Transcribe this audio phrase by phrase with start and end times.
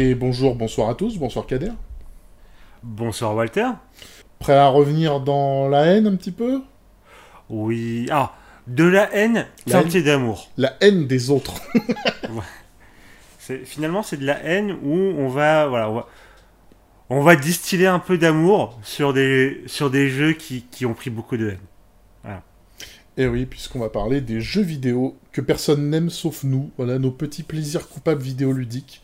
[0.00, 1.72] Et bonjour, bonsoir à tous, bonsoir Kader.
[2.84, 3.66] Bonsoir Walter.
[4.38, 6.62] Prêt à revenir dans la haine un petit peu?
[7.50, 8.06] Oui.
[8.08, 8.32] Ah,
[8.68, 10.52] de la haine La teintée d'amour.
[10.56, 11.60] La haine des autres.
[13.64, 16.08] Finalement c'est de la haine où on va voilà on va,
[17.10, 21.10] on va distiller un peu d'amour sur des sur des jeux qui, qui ont pris
[21.10, 22.38] beaucoup de haine.
[23.16, 26.70] Et oui, puisqu'on va parler des jeux vidéo que personne n'aime sauf nous.
[26.76, 29.02] Voilà, nos petits plaisirs coupables vidéoludiques.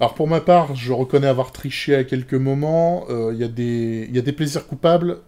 [0.00, 3.04] Alors pour ma part, je reconnais avoir triché à quelques moments.
[3.10, 5.18] Euh, Il y, a des- il y a des plaisirs coupables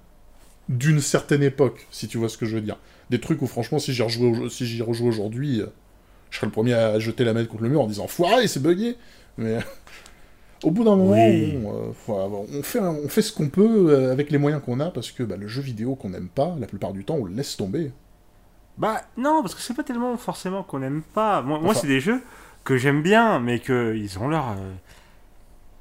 [0.69, 2.77] d'une certaine époque, si tu vois ce que je veux dire.
[3.11, 5.67] Des trucs où franchement, si j'y rejouais au- si rejoue aujourd'hui, euh,
[6.31, 8.63] je serais le premier à jeter la manette contre le mur en disant «Foiré, c'est
[8.63, 8.97] bugué!»
[9.39, 9.59] Mais
[10.63, 11.57] au bout d'un moment, Oui.
[11.67, 15.25] euh, on, fait, on fait ce qu'on peut avec les moyens qu'on a, parce que
[15.25, 17.91] bah, le jeu vidéo qu'on n'aime pas, la plupart du temps, on le laisse tomber.
[18.79, 21.43] Bah non parce que c'est pas tellement forcément qu'on n'aime pas.
[21.43, 22.23] Moi, c'est des jeux
[22.71, 24.71] que j'aime bien mais que ils ont leur euh,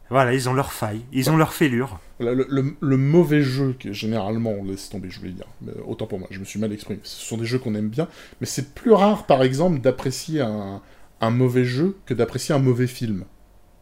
[0.10, 2.00] voilà ils ont leur faille ils ont leur fêlure.
[2.20, 5.46] Le, le- le mauvais jeu, que généralement on laisse tomber, je voulais dire.
[5.62, 7.00] Mais autant pour moi, je me suis mal exprimé.
[7.04, 8.08] Ce sont des jeux qu'on aime bien,
[8.42, 10.82] mais c'est plus rare, par exemple, d'apprécier un,
[11.22, 13.24] un mauvais jeu que d'apprécier un mauvais film.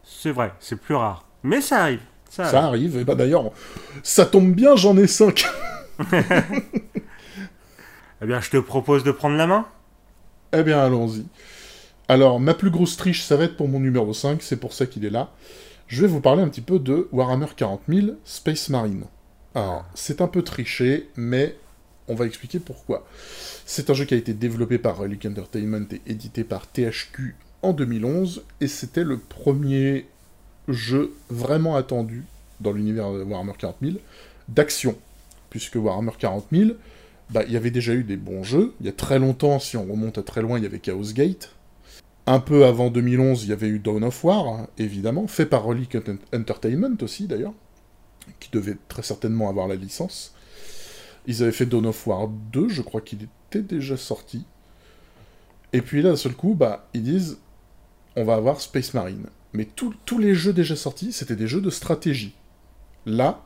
[0.04, 2.00] C'est vrai c'est plus rare mais ça arrive.
[2.30, 3.52] Ça, arrive, et bah d'ailleurs,
[4.02, 5.46] ça tombe bien, j'en ai 5.
[8.22, 9.66] Eh bien je te propose de prendre la main.
[10.52, 11.26] eh bien, allons-y.
[12.10, 14.86] Alors, ma plus grosse triche, ça va être pour mon numéro 5, c'est pour ça
[14.86, 15.30] qu'il est là.
[15.88, 19.04] Je vais vous parler un petit peu de Warhammer 40 000 Space Marine.
[19.54, 21.54] Alors, c'est un peu triché, mais
[22.08, 23.06] on va expliquer pourquoi.
[23.66, 27.74] C'est un jeu qui a été développé par Relic Entertainment et édité par THQ en
[27.74, 30.06] 2011, et c'était le premier
[30.66, 32.24] jeu vraiment attendu
[32.60, 33.96] dans l'univers de Warhammer 40 000
[34.48, 34.96] d'action.
[35.50, 36.70] Puisque Warhammer 40 000,
[37.28, 38.72] bah, il y avait déjà eu des bons jeux.
[38.80, 41.12] Il y a très longtemps, si on remonte à très loin, il y avait Chaos
[41.12, 41.50] Gate.
[42.30, 45.94] Un peu avant 2011, il y avait eu Dawn of War, évidemment, fait par Relic
[45.96, 47.54] Ent- Entertainment aussi, d'ailleurs,
[48.38, 50.34] qui devait très certainement avoir la licence.
[51.26, 54.44] Ils avaient fait Dawn of War 2, je crois qu'il était déjà sorti.
[55.72, 57.38] Et puis là, d'un seul coup, bah, ils disent,
[58.14, 59.24] on va avoir Space Marine.
[59.54, 62.34] Mais tous les jeux déjà sortis, c'était des jeux de stratégie.
[63.06, 63.42] Là,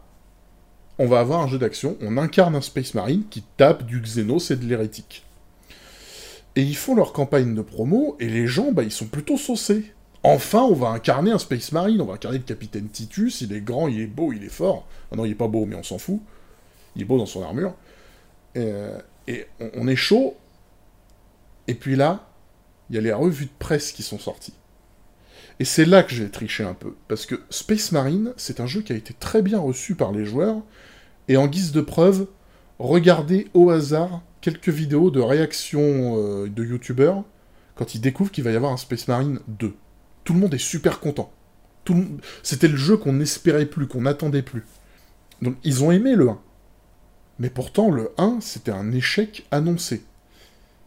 [0.98, 4.50] on va avoir un jeu d'action, on incarne un Space Marine qui tape du Xenos
[4.50, 5.24] et de l'hérétique.
[6.54, 9.92] Et ils font leur campagne de promo, et les gens, bah, ils sont plutôt saucés.
[10.22, 13.60] Enfin, on va incarner un Space Marine, on va incarner le capitaine Titus, il est
[13.60, 14.86] grand, il est beau, il est fort.
[15.10, 16.20] Ah non, il est pas beau, mais on s'en fout.
[16.94, 17.74] Il est beau dans son armure.
[18.56, 20.36] Euh, et on, on est chaud.
[21.66, 22.28] Et puis là,
[22.88, 24.54] il y a les revues de presse qui sont sorties.
[25.58, 26.94] Et c'est là que j'ai triché un peu.
[27.08, 30.24] Parce que Space Marine, c'est un jeu qui a été très bien reçu par les
[30.24, 30.62] joueurs.
[31.28, 32.26] Et en guise de preuve,
[32.78, 35.80] regardez au hasard quelques vidéos de réaction
[36.18, 37.24] euh, de youtubeurs
[37.74, 39.74] quand ils découvrent qu'il va y avoir un Space Marine 2.
[40.24, 41.32] Tout le monde est super content.
[42.42, 44.64] C'était le jeu qu'on n'espérait plus, qu'on n'attendait plus.
[45.40, 46.38] Donc ils ont aimé le 1.
[47.38, 50.04] Mais pourtant, le 1, c'était un échec annoncé.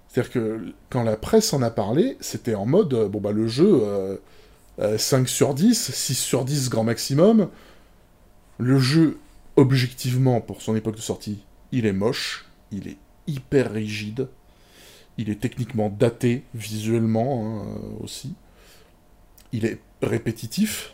[0.08, 3.48] C'est-à-dire que quand la presse en a parlé, c'était en mode, euh, bon bah le
[3.48, 4.16] jeu, euh,
[4.80, 7.50] euh, 5 sur 10, 6 sur 10 grand maximum.
[8.58, 9.18] Le jeu,
[9.58, 11.44] objectivement, pour son époque de sortie,
[11.74, 14.28] il est moche, il est hyper rigide,
[15.18, 18.34] il est techniquement daté, visuellement hein, euh, aussi.
[19.52, 20.94] Il est répétitif.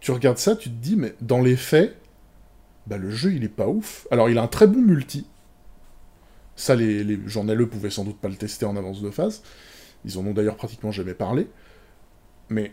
[0.00, 1.96] Tu regardes ça, tu te dis, mais dans les faits,
[2.86, 4.06] bah, le jeu, il est pas ouf.
[4.10, 5.26] Alors, il a un très bon multi.
[6.54, 9.42] Ça, les, les journaleux pouvaient sans doute pas le tester en avance de phase.
[10.04, 11.48] Ils en ont d'ailleurs pratiquement jamais parlé.
[12.48, 12.72] Mais,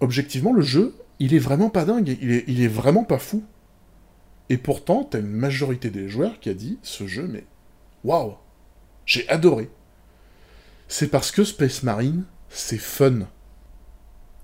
[0.00, 2.16] objectivement, le jeu, il est vraiment pas dingue.
[2.20, 3.44] Il est, il est vraiment pas fou.
[4.50, 7.44] Et pourtant, t'as une majorité des joueurs qui a dit, ce jeu, mais
[8.04, 8.34] waouh,
[9.06, 9.70] j'ai adoré.
[10.88, 13.20] C'est parce que Space Marine, c'est fun.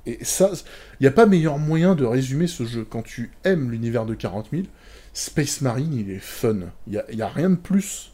[0.06, 0.50] Et ça,
[0.98, 2.86] il n'y a pas meilleur moyen de résumer ce jeu.
[2.88, 4.64] Quand tu aimes l'univers de 40 000,
[5.12, 6.56] Space Marine, il est fun.
[6.86, 8.12] Il n'y a, rien de plus.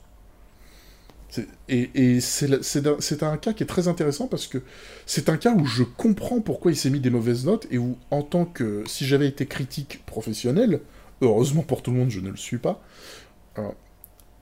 [1.68, 4.62] Et, et c'est un, cas qui est très intéressant parce que
[5.04, 7.96] c'est un cas où je comprends pourquoi il s'est mis des mauvaises notes et où,
[8.10, 8.82] en tant que.
[8.86, 10.80] Si j'avais été critique professionnel,
[11.20, 12.82] heureusement pour tout le monde, je ne le suis pas,
[13.58, 13.68] euh,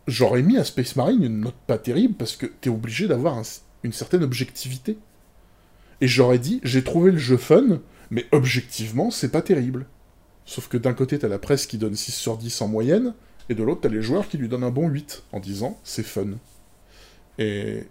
[0.07, 3.43] j'aurais mis à Space Marine une note pas terrible parce que t'es obligé d'avoir un-
[3.83, 4.99] une certaine objectivité.
[6.01, 7.81] Et j'aurais dit, j'ai trouvé le jeu fun,
[8.11, 9.87] mais objectivement, c'est pas terrible.
[10.45, 13.15] Sauf que d'un côté, t'as la presse qui donne 6 sur 10 en moyenne,
[13.49, 16.03] et de l'autre, t'as les joueurs qui lui donnent un bon 8, en disant, c'est
[16.03, 16.27] fun.
[17.39, 17.85] Et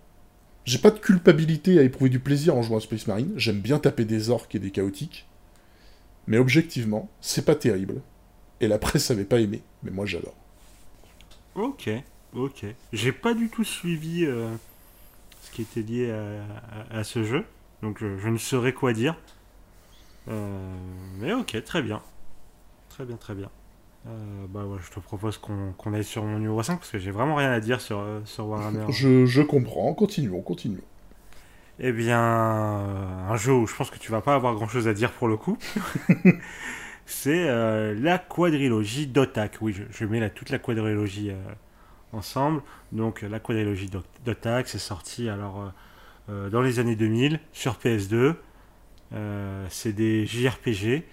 [0.65, 3.79] j'ai pas de culpabilité à éprouver du plaisir en jouant à Space Marine, j'aime bien
[3.79, 5.27] taper des orques et des chaotiques,
[6.27, 8.01] mais objectivement, c'est pas terrible.
[8.61, 10.35] Et la presse avait pas aimé, mais moi j'adore.
[11.55, 11.89] Ok,
[12.33, 12.65] ok.
[12.93, 14.49] J'ai pas du tout suivi euh,
[15.41, 17.45] ce qui était lié à, à- à ce jeu,
[17.81, 19.15] donc je, je ne saurais quoi dire.
[20.29, 20.75] Euh,
[21.19, 22.01] mais ok, très bien.
[22.89, 23.49] Très bien, très bien.
[24.07, 27.11] Euh, bah ouais, je te propose qu'on aille sur mon numéro 5 parce que j'ai
[27.11, 28.85] vraiment rien à dire sur, sur Warhammer.
[28.89, 30.81] Je, je comprends, continuons, continuons.
[31.79, 34.93] Eh bien, un jeu où je pense que tu vas pas avoir grand chose à
[34.93, 35.57] dire pour le coup.
[37.05, 39.57] c'est euh, la quadrilogie d'Otak.
[39.61, 41.35] Oui, je, mets la, toute la quadrilogie euh,
[42.11, 42.61] ensemble.
[42.91, 45.71] Donc, la quadrilogie d'O- d'Otak, c'est sorti alors
[46.29, 48.35] euh, dans les années 2000 sur PS2.
[49.13, 51.03] Euh, c'est des JRPG.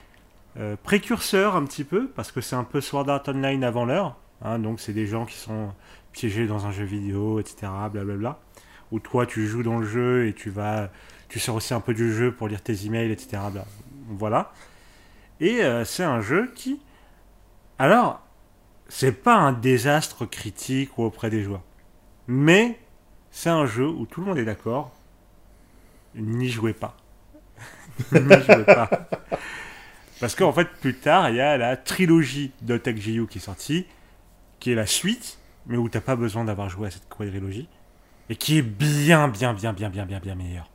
[0.82, 4.16] précurseurs un petit peu, parce que c'est un peu Sword Art Online avant l'heure.
[4.42, 5.72] hein, donc, c'est des gens qui sont
[6.12, 7.70] piégés dans un jeu vidéo, etc.
[7.92, 8.38] Blablabla
[8.92, 10.90] où toi tu joues dans le jeu et tu vas
[11.28, 13.64] tu sors aussi un peu du jeu pour lire tes emails etc bla.
[14.08, 14.52] voilà
[15.40, 16.80] et euh, c'est un jeu qui
[17.78, 18.20] alors
[18.88, 21.62] c'est pas un désastre critique ou auprès des joueurs
[22.26, 22.78] mais
[23.30, 24.92] c'est un jeu où tout le monde est d'accord
[26.14, 26.96] n'y jouez pas
[28.12, 28.90] n'y jouez pas
[30.20, 33.86] parce qu'en fait plus tard il y a la trilogie d'Otek Jiyu qui est sortie
[34.58, 37.68] qui est la suite mais où t'as pas besoin d'avoir joué à cette quadrilogie
[38.30, 40.70] et qui est bien, bien, bien, bien, bien, bien, bien meilleur.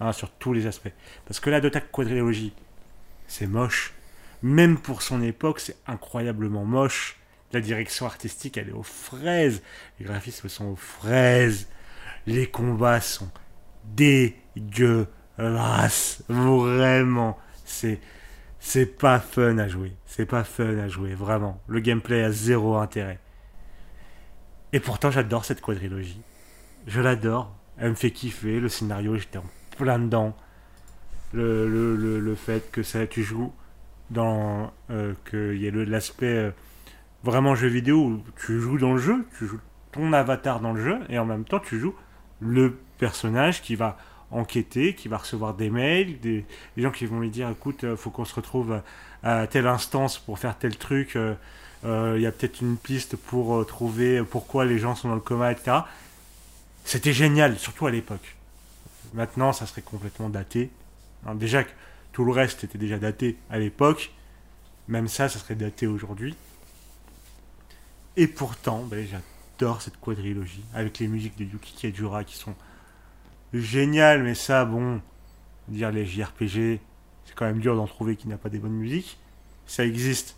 [0.00, 0.92] Hein, sur tous les aspects.
[1.26, 2.54] Parce que la Dota Quadrilogie,
[3.26, 3.92] c'est moche.
[4.42, 7.18] Même pour son époque, c'est incroyablement moche.
[7.52, 9.62] La direction artistique, elle est aux fraises.
[10.00, 11.68] Les graphismes sont aux fraises.
[12.26, 13.30] Les combats sont
[13.84, 16.24] dégueulasses.
[16.28, 17.38] Vraiment.
[17.64, 18.00] C'est,
[18.98, 19.92] pas fun à jouer.
[20.06, 21.60] C'est pas fun à jouer, vraiment.
[21.68, 23.20] Le gameplay a zéro intérêt.
[24.72, 26.22] Et pourtant, j'adore cette quadrilogie.
[26.86, 27.54] Je l'adore.
[27.78, 28.58] Elle me fait kiffer.
[28.58, 29.44] Le scénario, j'étais en
[29.76, 30.36] plein dedans.
[31.32, 33.52] Le, le, le, le fait que ça, tu joues
[34.12, 34.72] dans.
[34.90, 36.50] Euh, qu'il y ait l'aspect euh,
[37.24, 39.60] vraiment jeu vidéo où tu joues dans le jeu, tu joues
[39.92, 41.94] ton avatar dans le jeu, et en même temps, tu joues
[42.40, 43.98] le personnage qui va
[44.30, 48.10] enquêter, qui va recevoir des mails, des, gens qui vont lui dire écoute, euh, faut
[48.10, 48.80] qu'on se retrouve
[49.22, 51.16] à telle instance pour faire tel truc.
[51.16, 55.20] euh, Il y a peut-être une piste pour trouver pourquoi les gens sont dans le
[55.20, 55.78] coma, etc.
[56.84, 58.36] C'était génial, surtout à l'époque.
[59.14, 60.70] Maintenant, ça serait complètement daté.
[61.26, 61.70] Hein, déjà que
[62.12, 64.12] tout le reste était déjà daté à l'époque.
[64.88, 66.36] Même ça, ça serait daté aujourd'hui.
[68.16, 70.64] Et pourtant, ben, j'adore cette quadrilogie.
[70.74, 72.54] Avec les musiques de Yuki Kajura qui sont
[73.54, 74.22] géniales.
[74.22, 75.00] Mais ça, bon,
[75.68, 76.80] dire les JRPG,
[77.24, 79.18] c'est quand même dur d'en trouver qui n'a pas des bonnes musiques.
[79.66, 80.36] Ça existe,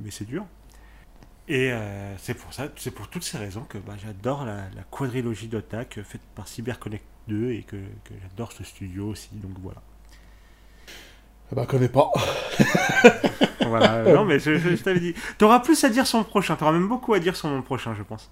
[0.00, 0.46] mais c'est dur.
[1.48, 6.04] Et euh, c'est pour toutes ces raisons que bah, j'adore la, la quadrilogie d'Otak euh,
[6.04, 9.30] faite par CyberConnect 2 et que, que j'adore ce studio aussi.
[9.34, 9.80] Donc voilà.
[11.50, 12.10] Ah bah, connais pas.
[13.66, 14.02] voilà.
[14.14, 15.14] non, mais je, je- je t'avais dit.
[15.38, 16.56] T'auras plus à dire sur mon prochain.
[16.56, 18.30] T'auras même beaucoup à dire sur mon prochain, je pense.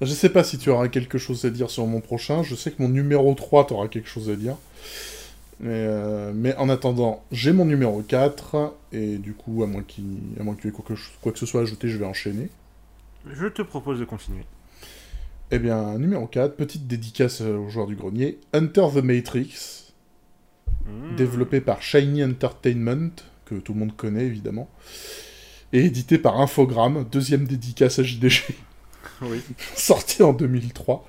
[0.00, 2.42] Je sais pas si tu auras quelque chose à dire sur mon prochain.
[2.42, 4.54] Je sais que mon numéro 3, tu auras quelque chose à dire.
[5.60, 8.74] Mais, euh, mais en attendant, j'ai mon numéro 4.
[8.92, 10.04] Et du coup, à moins qu'il
[10.38, 12.06] à moins que tu aies quoi que, quoi que ce soit à ajouter, je vais
[12.06, 12.48] enchaîner.
[13.32, 14.44] Je te propose de continuer.
[15.50, 18.38] Eh bien, numéro 4, petite dédicace aux joueurs du grenier.
[18.52, 19.87] Hunter the Matrix,
[20.88, 21.16] Mmh.
[21.16, 23.10] développé par Shiny Entertainment,
[23.44, 24.70] que tout le monde connaît évidemment.
[25.74, 28.44] Et édité par Infogrames, deuxième dédicace à JDG.
[29.20, 29.42] Oui.
[29.74, 31.04] sorti en 2003.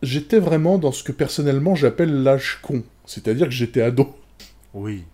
[0.00, 4.16] J'étais vraiment dans ce que personnellement j'appelle l'âge con, c'est-à-dire que j'étais ado.
[4.72, 5.04] Oui.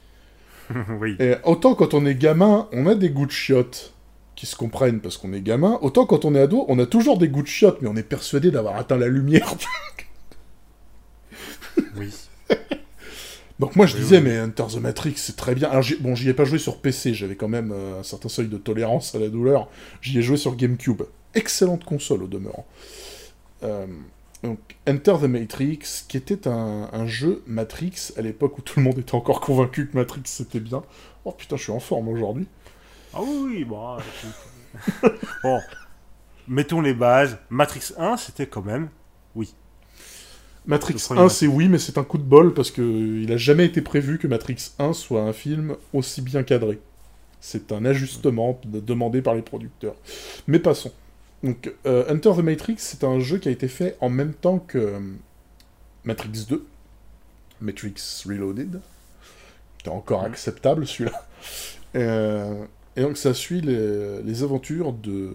[1.00, 1.16] oui.
[1.18, 3.94] Et autant quand on est gamin, on a des goûts de chiottes
[4.36, 7.18] qui se comprennent parce qu'on est gamin, autant quand on est ado, on a toujours
[7.18, 9.52] des goûts de chiottes, mais on est persuadé d'avoir atteint la lumière.
[11.96, 12.12] Oui.
[13.60, 14.24] Donc moi je Oui, disais, oui.
[14.24, 15.68] mais Hunter the Matrix, c'est très bien.
[15.70, 18.48] Alors bon, j'y ai pas joué sur PC, j'avais quand même euh, un certain seuil
[18.48, 19.68] de tolérance à la douleur.
[20.00, 21.02] J'y ai joué sur GameCube.
[21.34, 22.66] Excellente console au demeurant.
[23.62, 23.86] Euh,
[24.42, 28.84] donc Enter the Matrix, qui était un, un jeu Matrix à l'époque où tout le
[28.84, 30.82] monde était encore convaincu que Matrix c'était bien.
[31.26, 32.46] Oh putain, je suis en forme aujourd'hui.
[33.12, 33.98] Ah oui, bon.
[35.04, 35.08] euh,
[35.42, 35.60] bon.
[36.48, 37.36] Mettons les bases.
[37.50, 38.88] Matrix 1, c'était quand même.
[40.70, 41.36] Matrix Le premier 1, Matrix.
[41.38, 42.80] c'est oui, mais c'est un coup de bol parce que
[43.22, 46.78] il a jamais été prévu que Matrix 1 soit un film aussi bien cadré.
[47.40, 49.94] C'est un ajustement de- demandé par les producteurs.
[50.46, 50.92] Mais passons.
[51.42, 54.58] Donc, euh, Enter the Matrix, c'est un jeu qui a été fait en même temps
[54.58, 54.98] que euh,
[56.04, 56.64] Matrix 2,
[57.60, 57.94] Matrix
[58.26, 58.80] Reloaded,
[59.78, 60.26] qui est encore Mhm.
[60.32, 61.26] acceptable celui-là.
[61.96, 62.64] Euh,
[62.96, 65.30] et donc, ça suit les, les aventures de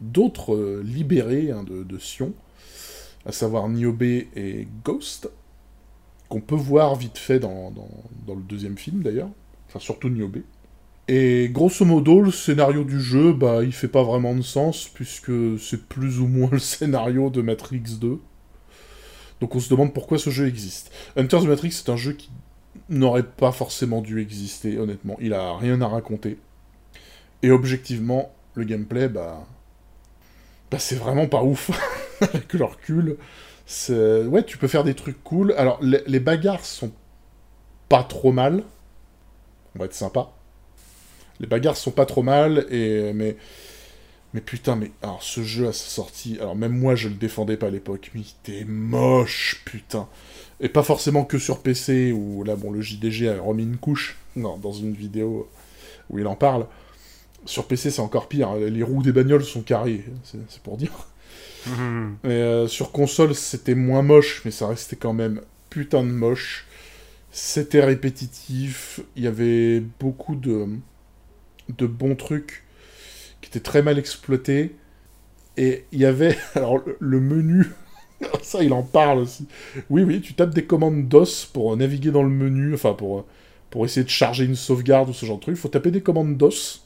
[0.00, 2.32] d'autres libérés hein, de, de Sion,
[3.26, 5.28] à savoir Niobe et Ghost,
[6.28, 7.72] qu'on peut voir vite fait dans,
[8.28, 9.30] le deuxième film d'ailleurs,
[9.68, 10.38] enfin surtout Niobe.
[11.08, 15.58] Et grosso modo, le scénario du jeu, bah, il fait pas vraiment de sens, puisque
[15.60, 18.20] c'est plus ou moins le scénario de Matrix 2.
[19.40, 20.90] Donc on se demande pourquoi ce jeu existe.
[21.16, 22.30] Hunter the Matrix, c'est un jeu qui
[22.88, 25.16] n'aurait pas forcément dû exister, honnêtement.
[25.20, 26.38] Il a rien à raconter.
[27.42, 29.46] Et objectivement, le gameplay, bah.
[30.70, 31.70] Bah, c'est vraiment pas ouf.
[32.20, 33.16] Avec le recul.
[33.88, 35.52] Ouais, tu peux faire des trucs cool.
[35.56, 36.92] Alors, les, bagarres sont
[37.88, 38.62] pas trop mal.
[39.74, 40.30] On va être sympa.
[41.40, 43.36] Les bagarres sont pas trop mal, et mais
[44.32, 47.56] mais putain, mais alors ce jeu à sa sortie, alors même moi je le défendais
[47.56, 50.08] pas à l'époque, mais était moche, putain.
[50.60, 54.16] Et pas forcément que sur PC où là bon le JDG a remis une couche,
[54.34, 55.48] non, dans une vidéo
[56.10, 56.66] où il en parle.
[57.44, 60.92] Sur PC c'est encore pire, les roues des bagnoles sont carrées, c'est pour dire.
[62.22, 65.40] Mais euh, sur console c'était moins moche, mais ça restait quand même
[65.70, 66.66] putain de moche.
[67.32, 70.66] C'était répétitif, il y avait beaucoup de
[71.68, 72.64] de bons trucs
[73.40, 74.76] qui étaient très mal exploités.
[75.56, 77.66] Et il y avait, alors le menu,
[78.42, 79.46] ça il en parle aussi.
[79.90, 83.26] Oui, oui, tu tapes des commandes DOS pour naviguer dans le menu, enfin pour,
[83.70, 85.56] pour essayer de charger une sauvegarde ou ce genre de truc.
[85.56, 86.82] Il faut taper des commandes DOS.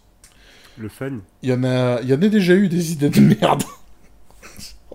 [0.79, 1.21] Le fun.
[1.43, 3.63] Il y en a, il y en a déjà eu des idées de merde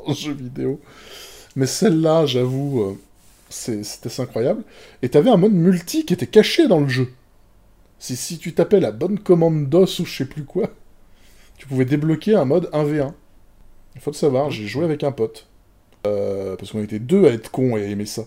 [0.09, 0.79] en jeu vidéo.
[1.55, 2.97] Mais celle-là, j'avoue, euh,
[3.49, 4.63] c'était incroyable.
[5.01, 7.11] Et t'avais un mode multi qui était caché dans le jeu.
[7.99, 10.69] Si, si tu tapais la bonne commande DOS ou je sais plus quoi,
[11.57, 13.13] tu pouvais débloquer un mode 1v1.
[13.95, 15.47] Il faut le savoir, j'ai joué avec un pote.
[16.05, 18.25] Euh, parce qu'on était deux à être cons et à aimer ça.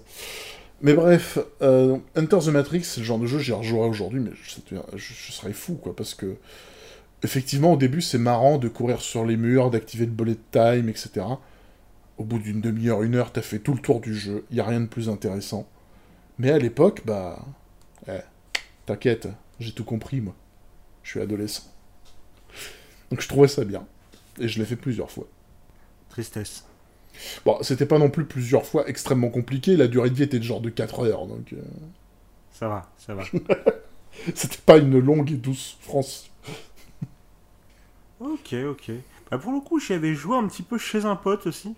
[0.80, 4.30] Mais bref, euh, Enter the Matrix, c'est le genre de jeu j'y rejouerai aujourd'hui, mais
[4.97, 6.37] je, serais fou, quoi, parce que...
[7.25, 11.26] Effectivement, au début, c'est marrant de courir sur les murs, d'activer le bullet time, etc.
[12.19, 14.65] Au bout d'une demi-heure, une heure, t'as fait tout le tour du jeu, il a
[14.65, 15.69] rien de plus intéressant.
[16.39, 17.45] Mais à l'époque, bah...
[18.09, 18.21] Eh,
[18.87, 19.29] t'inquiète,
[19.61, 20.35] j'ai tout compris, moi.
[21.03, 21.73] Je suis adolescent.
[23.11, 23.87] Donc je trouvais ça bien.
[24.39, 25.27] Et je l'ai fait plusieurs fois.
[26.09, 26.65] Tristesse.
[27.45, 29.77] Bon, c'était pas non plus plusieurs fois extrêmement compliqué.
[29.77, 31.53] La durée de vie était de genre de 4 heures, donc...
[31.53, 31.63] Euh.
[32.53, 33.25] Ça va, ça va.
[34.35, 36.31] c'était pas une longue et douce France.
[38.21, 38.91] ok, ok.
[39.30, 41.75] Bah pour le coup, j'y avais joué un petit peu chez un pote aussi.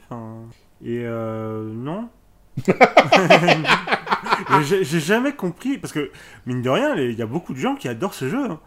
[0.83, 1.73] Et euh...
[1.73, 2.09] Non.
[4.63, 6.11] j'ai jamais compris, parce que,
[6.47, 8.51] mine de rien, il y a beaucoup de gens qui adorent ce jeu.
[8.51, 8.61] Hein.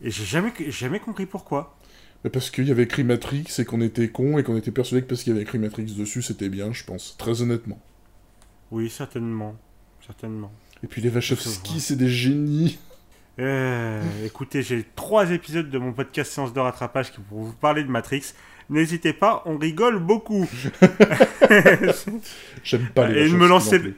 [0.00, 1.76] et j'ai jamais, jamais compris pourquoi.
[2.24, 5.02] Mais parce qu'il y avait écrit Matrix et qu'on était con et qu'on était persuadé
[5.02, 7.16] que parce qu'il y avait écrit Matrix dessus, c'était bien, je pense.
[7.16, 7.80] Très honnêtement.
[8.70, 9.56] Oui, certainement.
[10.04, 10.52] Certainement.
[10.82, 12.78] Et puis les Wachowski, c'est des génies.
[13.40, 17.82] Euh, écoutez, j'ai trois épisodes de mon podcast Séance de rattrapage qui vont vous parler
[17.82, 18.34] de Matrix.
[18.68, 20.46] N'hésitez pas, on rigole beaucoup.
[22.62, 23.94] J'aime pas les et ne me lancez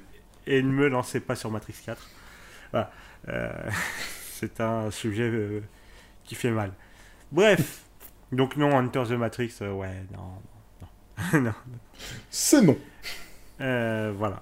[0.47, 2.11] Et ne me lancez pas sur Matrix 4.
[3.29, 3.53] Euh,
[4.33, 5.61] c'est un sujet euh,
[6.25, 6.73] qui fait mal.
[7.33, 7.83] Bref.
[8.31, 11.41] Donc non, Hunter the Matrix, ouais, non.
[11.41, 11.53] non.
[12.31, 12.79] C'est non.
[13.59, 14.41] voilà.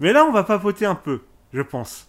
[0.00, 1.22] Mais là, on va papoter un peu,
[1.52, 2.08] je pense.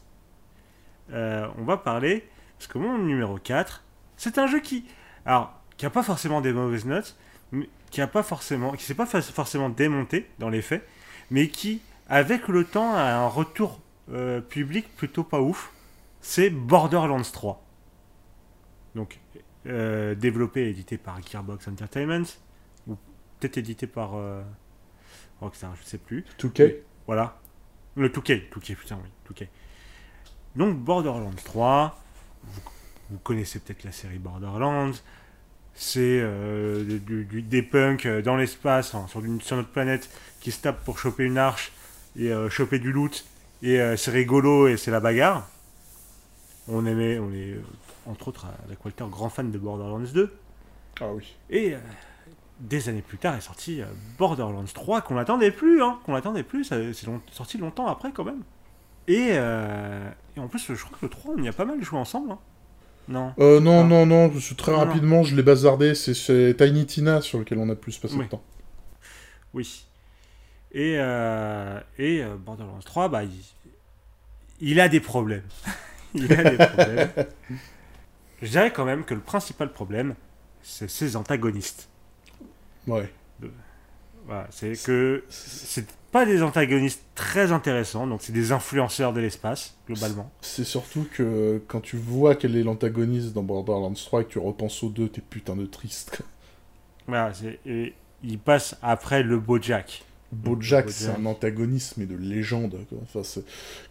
[1.11, 3.83] On va parler, parce que mon numéro 4,
[4.17, 4.85] c'est un jeu qui...
[5.25, 7.17] Alors, qui a pas forcément des mauvaises notes,
[7.51, 10.87] mais qui a pas forcément, qui s'est pas forcément démonté dans les faits,
[11.31, 13.79] mais qui, avec le temps, a un retour
[14.11, 15.71] euh, public plutôt pas ouf.
[16.21, 17.63] C'est Borderlands 3.
[18.95, 19.19] Donc,
[19.67, 22.25] euh, développé et édité par Gearbox Entertainment,
[22.87, 22.95] ou
[23.39, 24.41] peut-être édité par euh,
[25.41, 26.25] Rockstar, je sais plus.
[26.39, 26.75] 2K
[27.07, 27.39] Voilà.
[27.95, 29.47] Le 2K, 2K, putain, oui, 2K.
[30.55, 31.99] Donc, Borderlands 3,
[33.09, 34.93] vous connaissez peut-être la série Borderlands,
[35.75, 40.09] c'est euh, des punks euh, dans l'espace, sur, notre planète,
[40.39, 41.73] qui se tapent pour choper une arche
[42.17, 43.25] et euh, choper du loot.
[43.61, 45.47] Et c'est rigolo et c'est la bagarre.
[46.67, 47.55] On aimait, on est
[48.05, 50.37] entre autres avec Walter grand fan de Borderlands 2.
[51.01, 51.35] Ah oui.
[51.49, 51.73] Et
[52.59, 53.81] des années plus tard est sorti
[54.19, 56.65] Borderlands 3 qu'on n'attendait plus, hein, qu'on n'attendait plus.
[56.65, 56.93] C'est
[57.31, 58.43] sorti longtemps après quand même.
[59.07, 61.99] Et, et, en plus, je crois que le 3, on y a pas mal joué
[61.99, 62.31] ensemble.
[62.31, 62.39] Hein.
[63.07, 63.33] Non.
[63.39, 65.93] Euh, non, non, non, très rapidement, je l'ai bazardé.
[65.95, 68.43] C'est Tiny Tina sur lequel on a plus passé le temps.
[69.53, 69.85] Oui.
[70.71, 73.21] Et, euh, et euh, Borderlands 3, bah,
[74.59, 75.43] il, a des problèmes.
[76.13, 77.09] il a des problèmes.
[78.41, 80.15] je dirais quand même que le principal problème,
[80.61, 81.89] c'est ses antagonistes.
[82.87, 83.11] Ouais.
[84.25, 85.85] Voilà, c'est que c'est
[86.15, 90.31] pas des antagonistes très intéressants, donc c'est des influenceurs de l'espace, globalement.
[90.39, 94.39] C'est surtout que quand tu vois quel est l'antagoniste dans Borderlands 3 et que tu
[94.39, 96.21] repenses aux deux, t'es putain de triste.
[97.07, 97.33] Voilà,
[97.65, 97.93] et
[98.23, 100.05] il passe après le Bojack.
[100.31, 102.79] Bojack, c'est un antagoniste, mais de légende.
[103.03, 103.41] Enfin,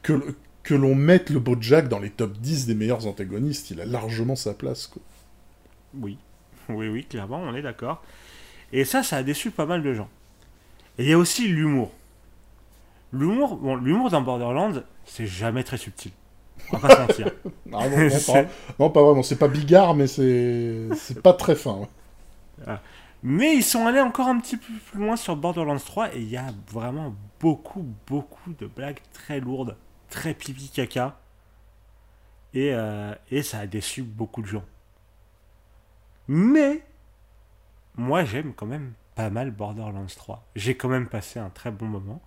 [0.00, 3.84] que, que l'on mette le Bojack dans les top 10 des meilleurs antagonistes, il a
[3.84, 4.86] largement sa place.
[4.86, 5.02] Quoi.
[6.00, 6.16] Oui,
[6.70, 8.02] oui, oui, clairement, on est d'accord.
[8.72, 10.08] Et ça, ça a déçu pas mal de gens.
[10.96, 11.92] Et il y a aussi l'humour.
[13.14, 16.12] L'humour, bon, l'humour dans Borderlands, c'est jamais très subtil.
[16.72, 17.32] On va pas se mentir.
[17.72, 18.44] Ah, non, pas,
[18.78, 19.22] non, pas vraiment.
[19.22, 21.88] C'est pas bigard, mais c'est c'est pas très fin.
[22.66, 22.74] ouais.
[23.26, 26.28] Mais ils sont allés encore un petit peu plus loin sur Borderlands 3 et il
[26.28, 29.76] y a vraiment beaucoup, beaucoup de blagues très lourdes,
[30.10, 31.18] très pipi caca.
[32.52, 34.64] Et, euh, et ça a déçu beaucoup de gens.
[36.28, 36.84] Mais,
[37.96, 40.44] moi j'aime quand même pas mal Borderlands 3.
[40.54, 42.20] J'ai quand même passé un très bon moment.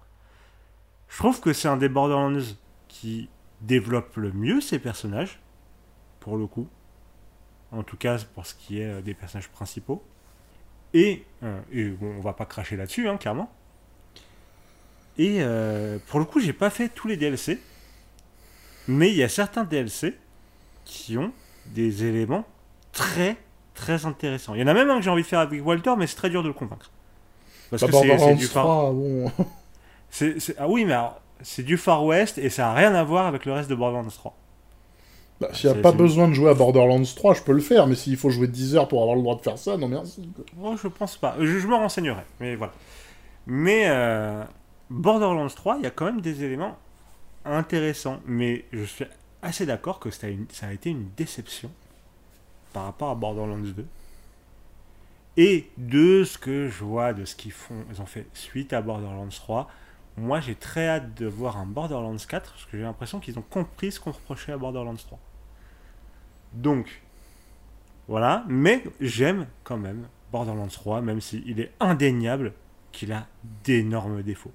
[1.10, 2.44] Je trouve que c'est un des Borderlands
[2.88, 3.30] qui
[3.62, 5.40] développe le mieux ses personnages,
[6.20, 6.68] pour le coup.
[7.72, 10.04] En tout cas, pour ce qui est euh, des personnages principaux.
[10.94, 13.52] Et, euh, et bon, on va pas cracher là-dessus, hein, clairement.
[15.18, 17.60] Et euh, pour le coup, j'ai pas fait tous les DLC.
[18.88, 20.16] Mais il y a certains DLC
[20.86, 21.34] qui ont
[21.68, 22.46] des éléments
[22.94, 23.36] très
[23.74, 24.56] très intéressants.
[24.56, 26.16] Il y en a même un que j'ai envie de faire avec Walter, mais c'est
[26.16, 26.90] très dur de le convaincre.
[27.70, 28.66] Parce Bah, que c'est- c'est Borderlands du Far...
[30.12, 30.34] 3, bon.
[30.34, 33.04] c'est- c'est- Ah oui, mais alors, c'est du Far West et ça a rien à
[33.04, 34.36] voir avec le reste de Borderlands 3.
[35.40, 37.86] Bah, S'il n'y a pas besoin de jouer à Borderlands 3, je peux le faire,
[37.86, 40.28] mais s'il faut jouer 10 heures pour avoir le droit de faire ça, non merci.
[40.60, 41.36] Oh, je pense pas.
[41.40, 42.74] Je, je me renseignerai, mais voilà.
[43.46, 44.44] Mais euh,
[44.90, 46.76] Borderlands 3, il y a quand même des éléments
[47.46, 48.18] intéressants.
[48.26, 49.06] Mais je suis
[49.44, 51.70] assez d'accord que ça a, une- ça a été une déception
[52.74, 53.86] par rapport à Borderlands 2.
[55.38, 58.82] Et de ce que je vois, de ce qu'ils font, ils ont fait suite à
[58.82, 59.70] Borderlands 3,
[60.18, 63.46] moi j'ai très hâte de voir un Borderlands 4, parce que j'ai l'impression qu'ils ont
[63.50, 65.20] compris ce qu'on reprochait à Borderlands 3.
[66.54, 67.02] Donc,
[68.08, 72.54] voilà, mais j'aime quand même Borderlands 3, même s'il est indéniable
[72.92, 73.28] qu'il a
[73.64, 74.54] d'énormes défauts.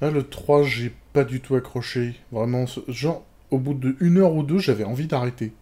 [0.00, 2.16] Là, le 3, j'ai pas du tout accroché.
[2.32, 5.52] Vraiment, genre, au bout de une heure ou deux, j'avais envie d'arrêter.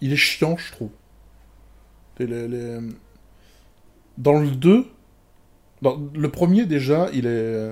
[0.00, 0.90] Il est chiant, je trouve.
[4.16, 4.86] Dans le 2,
[5.84, 7.70] dans le premier déjà, il est...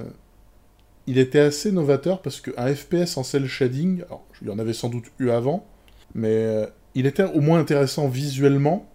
[1.08, 4.72] Il était assez novateur parce qu'un FPS en cel shading, alors, il y en avait
[4.72, 5.66] sans doute eu avant,
[6.14, 8.88] mais euh, il était au moins intéressant visuellement.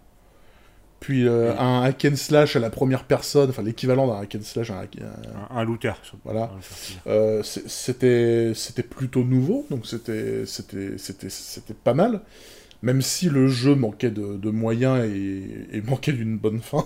[1.00, 1.56] Puis euh, Oui.
[1.60, 4.78] un hack and slash à la première personne, enfin l'équivalent d'un hack and slash, un
[4.80, 4.98] hack-
[5.50, 5.92] un- looter.
[6.24, 6.50] Voilà.
[7.06, 12.22] Euh, c'était c'était plutôt nouveau, donc c'était c'était c'était c'était pas mal.
[12.82, 16.84] Même si le jeu manquait de, de moyens et, et manquait d'une bonne fin,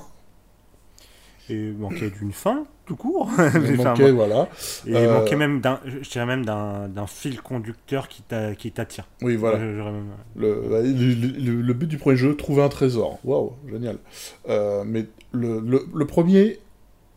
[1.50, 3.28] Et manquait d'une fin, tout court.
[3.38, 3.42] il
[3.80, 4.48] Enfin, manquait voilà.
[4.86, 8.70] Et Euh, manquait même d'un, je dirais même d'un, d'un fil conducteur qui, t'a- qui
[8.70, 9.06] t'attire.
[9.22, 9.58] Oui voilà.
[9.58, 10.04] Je- même-
[10.36, 13.18] Le, le, le- le but du premier jeu, trouver un trésor.
[13.24, 13.98] Waouh, génial.
[14.48, 15.60] Euh, mais le,
[15.92, 16.60] le, premier,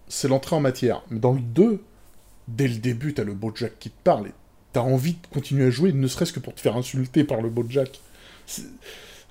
[0.08, 1.04] c'est l'entrée en matière.
[1.12, 1.82] Mais dans le 2,
[2.48, 4.32] dès le début, t'as le Bojack qui te parle et
[4.74, 7.50] t'as envie de continuer à jouer, ne serait-ce que pour te faire insulter par le
[7.50, 8.00] Bojack.
[8.48, 8.64] C'est-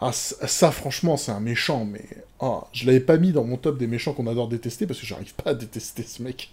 [0.00, 2.04] Ah, ça, franchement, c'est un méchant, mais...
[2.40, 5.06] Ah, je l'avais pas mis dans mon top des méchants qu'on adore détester, parce que
[5.06, 6.52] j'arrive pas à détester ce mec.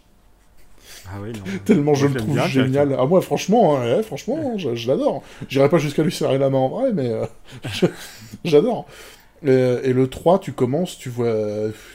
[1.08, 1.40] Ah oui, non.
[1.66, 2.96] Tellement je le trouve bien, génial.
[2.98, 5.24] Ah moi franchement, hein, ouais, franchement, je, je l'adore.
[5.50, 7.26] J'irai pas jusqu'à lui serrer la main en vrai, mais euh,
[8.46, 8.88] j'adore.
[9.44, 11.34] Et, et le 3, tu commences, tu vois,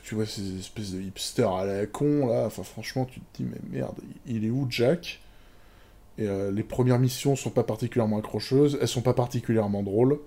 [0.04, 2.44] tu vois ces espèces de hipsters à la con là.
[2.46, 5.20] Enfin franchement, tu te dis mais merde, il est où Jack?
[6.18, 10.18] Et euh, les premières missions sont pas particulièrement accrocheuses, elles sont pas particulièrement drôles.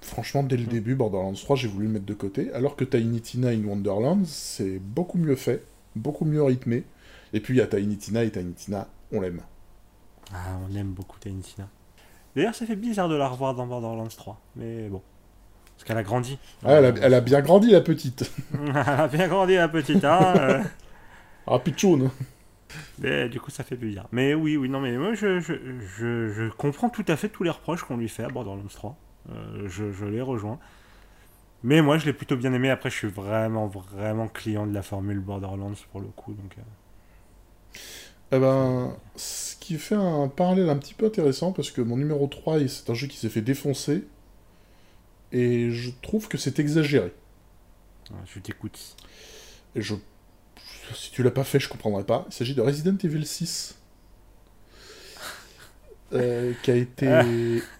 [0.00, 3.20] Franchement, dès le début, Borderlands 3, j'ai voulu le mettre de côté, alors que Tiny
[3.20, 6.84] Tina in Wonderlands, c'est beaucoup mieux fait, beaucoup mieux rythmé.
[7.32, 9.42] Et puis il y a Tiny Tina, et Tiny Tina, on l'aime.
[10.32, 11.68] Ah, on aime beaucoup Tiny Tina.
[12.34, 14.40] D'ailleurs, ça fait bizarre de la revoir dans Borderlands 3.
[14.56, 15.02] Mais bon.
[15.76, 16.38] Parce qu'elle a grandi.
[16.64, 18.30] Ah, elle, a, elle a bien grandi, la petite.
[18.52, 20.04] Elle a bien grandi, la petite.
[20.04, 20.62] Hein, euh.
[21.46, 22.10] Ah, Pichoun.
[22.98, 24.06] Mais du coup, ça fait bizarre.
[24.12, 27.42] Mais oui, oui, non, mais moi, je, je, je, je comprends tout à fait tous
[27.42, 28.96] les reproches qu'on lui fait à Borderlands 3.
[29.28, 30.58] Euh, je, je les rejoins.
[31.62, 32.70] Mais moi, je l'ai plutôt bien aimé.
[32.70, 36.32] Après, je suis vraiment, vraiment client de la formule Borderlands pour le coup.
[36.34, 36.62] Donc, euh,
[38.32, 42.26] Eh ben, ce qui fait un parallèle un petit peu intéressant, parce que mon numéro
[42.28, 44.06] 3, c'est un jeu qui s'est fait défoncer,
[45.32, 47.12] et je trouve que c'est exagéré.
[48.10, 48.96] ouais, je t'écoute.
[49.74, 49.94] Et je...
[50.94, 52.26] Si tu l'as pas fait, je comprendrais pas.
[52.28, 53.79] Il s'agit de Resident Evil 6.
[56.12, 57.08] Euh, qui a été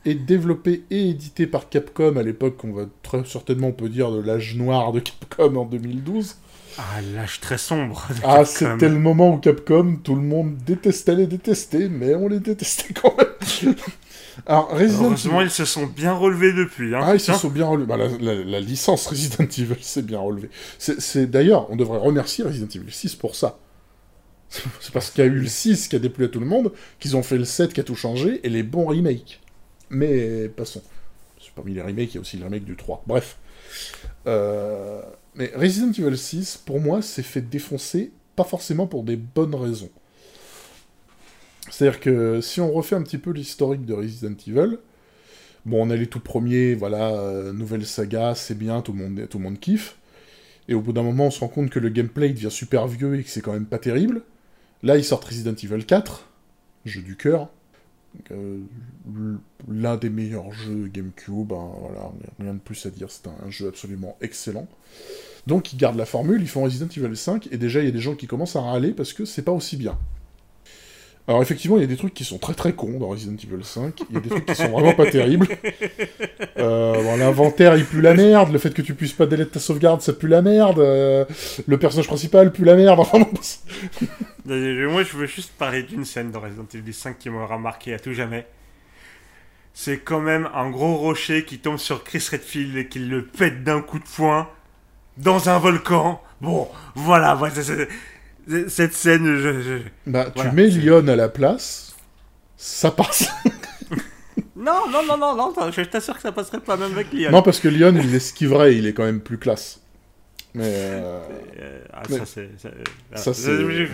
[0.05, 4.13] et développé et édité par Capcom à l'époque, on va très certainement on peut dire
[4.13, 6.37] de l'âge noir de Capcom en 2012.
[6.79, 8.07] Ah, l'âge très sombre.
[8.11, 12.29] de Ah, c'était le moment où Capcom, tout le monde détestait les détester, mais on
[12.29, 13.75] les détestait quand même.
[14.47, 15.49] Alors, Resident Heureusement, Evil...
[15.49, 16.95] ils se sont bien relevés depuis.
[16.95, 17.01] Hein.
[17.03, 17.35] Ah, ils se Tiens.
[17.35, 17.87] sont bien relevés.
[17.87, 20.51] Bah, la, la- la licence Resident Evil s'est bien relevée.
[20.79, 23.59] C'est- D'ailleurs, on devrait remercier Resident Evil 6 pour ça.
[24.81, 26.73] C'est parce qu'il y a eu le 6 qui a déplu à tout le monde,
[26.99, 29.41] qu'ils ont fait le 7 qui a tout changé, et les bons remakes.
[29.91, 30.83] Mais passons.
[31.55, 33.03] Parmi les remakes, il y a aussi le remake du 3.
[33.07, 33.37] Bref.
[34.27, 35.03] Euh,
[35.35, 39.91] Mais Resident Evil 6, pour moi, s'est fait défoncer pas forcément pour des bonnes raisons.
[41.71, 44.79] C'est-à-dire que si on refait un petit peu l'historique de Resident Evil,
[45.67, 49.29] bon, on a les tout premiers, voilà, euh, nouvelle saga, c'est bien, tout le, monde,
[49.29, 49.97] tout le monde kiffe.
[50.69, 53.19] Et au bout d'un moment, on se rend compte que le gameplay devient super vieux
[53.19, 54.23] et que c'est quand même pas terrible.
[54.83, 56.27] Là, ils sortent Resident Evil 4,
[56.85, 57.49] jeu du cœur.
[58.33, 58.59] Euh,
[59.69, 63.69] l'un des meilleurs jeux GameCube, hein, voilà, rien de plus à dire, c'est un, jeu
[63.69, 64.67] absolument excellent.
[65.47, 67.93] Donc ils gardent la formule, ils font Resident Evil 5, et déjà il y a
[67.93, 69.97] des gens qui commencent à râler parce que c'est pas aussi bien.
[71.29, 73.63] Alors effectivement, il y a des trucs qui sont très très cons dans Resident Evil
[73.63, 74.01] 5.
[74.09, 75.49] Il y a des trucs qui sont vraiment pas terribles.
[76.59, 78.53] Euh, L'inventaire, il pue la merde.
[78.53, 80.79] Le fait que tu puisses pas délai ta sauvegarde, ça pue la merde.
[80.79, 81.25] Euh,
[81.67, 83.01] le personnage principal pue la merde.
[83.01, 83.19] Enfin,
[84.45, 87.99] Moi, je veux juste parler d'une scène dans Resident Evil 5 qui m'aura marqué à
[87.99, 88.47] tout jamais.
[89.73, 93.65] C'est quand même un gros rocher qui tombe sur Chris Redfield et qui le pète
[93.65, 94.49] d'un coup de poing
[95.17, 96.21] dans un volcan.
[96.41, 97.55] Bon, voilà, voilà
[98.69, 101.97] cette scène, je, Bah, tu mets Lyon à la place,
[102.57, 103.31] ça passe.
[104.57, 107.31] non, non, non, non, non, je t'assure que ça passerait pas même avec Lyon.
[107.31, 109.81] Non, parce que Lyon, il esquiverait, il est quand même plus classe.
[110.55, 110.65] Mais.
[110.67, 111.21] Euh...
[111.93, 112.51] Ah, ça, c'est.
[113.15, 113.51] Ça, c'est.
[113.51, 113.87] Je,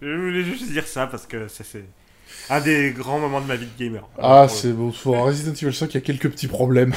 [0.00, 1.84] voulais juste dire ça parce que c'est
[2.50, 4.08] un des grands moments de ma vie de gamer.
[4.18, 4.90] Ah, c'est bon.
[4.90, 6.92] Pour Resident Evil 5, il y a quelques petits problèmes.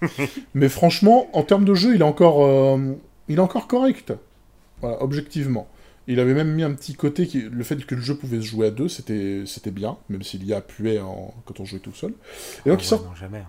[0.54, 2.96] Mais franchement, en termes de jeu, il est encore, euh,
[3.28, 4.12] il est encore correct.
[4.80, 5.68] Voilà, objectivement.
[6.08, 8.46] Il avait même mis un petit côté, qui, le fait que le jeu pouvait se
[8.46, 11.78] jouer à deux, c'était, c'était bien, même s'il y a appuyé en, quand on jouait
[11.78, 12.12] tout seul.
[12.66, 13.02] Et donc ah il sort...
[13.04, 13.38] Non, jamais.
[13.38, 13.48] Hein.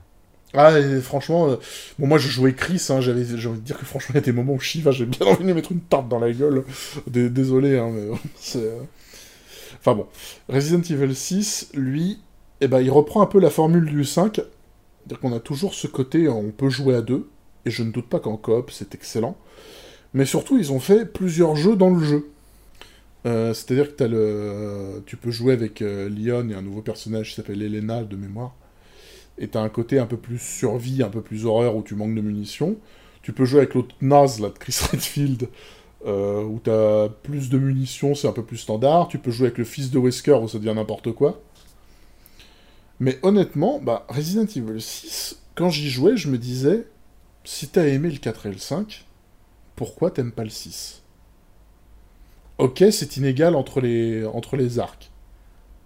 [0.56, 1.56] Ah, franchement, euh,
[1.98, 4.20] bon, moi je jouais Chris, hein, j'avais, j'ai envie de dire que franchement, il y
[4.20, 6.32] a des moments où Shiva, j'ai bien envie de lui mettre une tarte dans la
[6.32, 6.64] gueule.
[7.08, 8.60] Désolé, hein, mais c'est.
[8.60, 8.82] Euh,
[9.80, 10.06] enfin bon.
[10.50, 12.20] Resident Evil 6, lui,
[12.62, 14.36] eh ben, il reprend un peu la formule du 5.
[14.36, 17.28] C'est-à-dire qu'on a toujours ce côté, on peut jouer à deux,
[17.66, 19.36] et je ne doute pas qu'en coop, c'est excellent.
[20.14, 22.30] Mais surtout, ils ont fait plusieurs jeux dans le jeu.
[23.26, 25.02] Euh, c'est-à-dire que le...
[25.06, 28.54] tu peux jouer avec euh, et un nouveau personnage qui s'appelle Elena de mémoire.
[29.38, 32.16] Et t'as un côté un peu plus survie, un peu plus horreur où tu manques
[32.16, 32.78] de munitions.
[33.22, 35.48] Tu peux jouer avec l'autre naze là, de Chris Redfield
[36.06, 39.08] euh, où t'as plus de munitions, c'est un peu plus standard.
[39.08, 41.42] Tu peux jouer avec le fils de Wesker où ça devient n'importe quoi.
[43.00, 46.86] Mais honnêtement, bah, Resident Evil 6, quand j'y jouais, je me disais,
[47.44, 49.06] si t'as aimé le 4 et le 5,
[49.76, 51.03] pourquoi t'aimes pas le 6
[52.64, 55.12] ok, c'est inégal entre les, entre les arcs.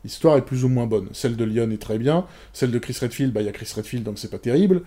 [0.04, 1.10] L'histoire est plus ou moins bonne.
[1.12, 2.28] Celle de Lyon est très bien.
[2.54, 4.84] Celle de Chris Redfield, bah il y a Chris Redfield donc c'est pas terrible.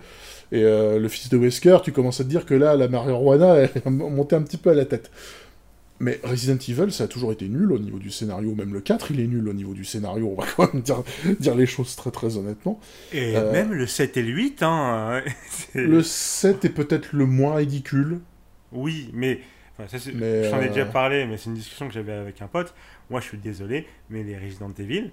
[0.53, 3.55] Et euh, le fils de Wesker, tu commences à te dire que là, la marijuana,
[3.55, 5.11] elle est montée un petit peu à la tête.
[5.99, 8.55] Mais Resident Evil, ça a toujours été nul au niveau du scénario.
[8.55, 10.33] Même le 4, il est nul au niveau du scénario.
[10.35, 11.03] On va quand même dire,
[11.39, 12.79] dire les choses très très honnêtement.
[13.11, 15.21] Et euh, même le 7 et le 8, hein.
[15.75, 18.21] le 7 est peut-être le moins ridicule.
[18.71, 19.41] Oui, mais
[19.87, 22.73] je t'en ai déjà euh, parlé, mais c'est une discussion que j'avais avec un pote.
[23.09, 25.11] Moi, je suis désolé, mais les Resident Evil,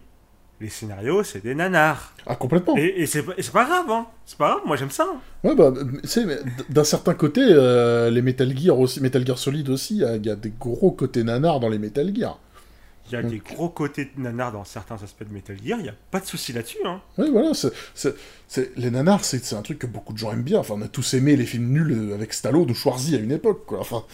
[0.60, 2.14] les scénarios, c'est des nanars.
[2.26, 2.76] Ah, complètement.
[2.76, 4.06] Et, c'est pas grave, hein.
[4.26, 5.06] C'est pas grave, moi j'aime ça.
[5.44, 6.24] Ouais, bah, tu sais,
[6.68, 10.36] d'un certain côté, euh, les Metal Gear aussi, Metal Gear Solid aussi, il y a
[10.36, 12.38] des gros côtés nanars dans les Metal Gear.
[13.10, 15.88] Il y a des gros côtés nanars dans certains aspects de Metal Gear, il n'y
[15.88, 16.78] a pas de souci là-dessus.
[16.84, 17.00] Hein.
[17.16, 17.52] Oui, voilà,
[18.76, 20.58] les nanars, c'est un truc que beaucoup de gens aiment bien.
[20.58, 23.64] Enfin, on a tous aimé les films nuls avec Stallone ou Schwarzy à une époque,
[23.64, 23.80] quoi.
[23.80, 24.04] Enfin,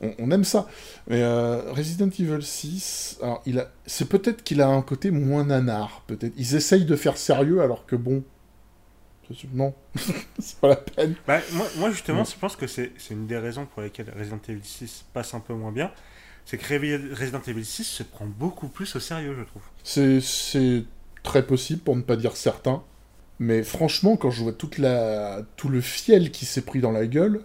[0.00, 0.66] on, aime ça.
[1.08, 5.44] Mais euh, Resident Evil 6, alors, il a, c'est peut-être qu'il a un côté moins
[5.44, 6.32] nanar, peut-être.
[6.36, 8.22] Ils essayent de faire sérieux alors que bon.
[9.54, 9.72] Non,
[10.38, 11.14] c'est pas la peine.
[11.26, 11.40] Bah,
[11.78, 15.32] moi, justement, je pense que c'est, une des raisons pour lesquelles Resident Evil 6 passe
[15.32, 15.90] un peu moins bien.
[16.44, 19.62] C'est que Resident Evil 6 se prend beaucoup plus au sérieux, je trouve.
[19.82, 20.84] C'est, c'est
[21.22, 22.82] très possible, pour ne pas dire certain.
[23.38, 25.40] Mais franchement, quand je vois toute la...
[25.56, 27.40] tout le fiel qui s'est pris dans la gueule,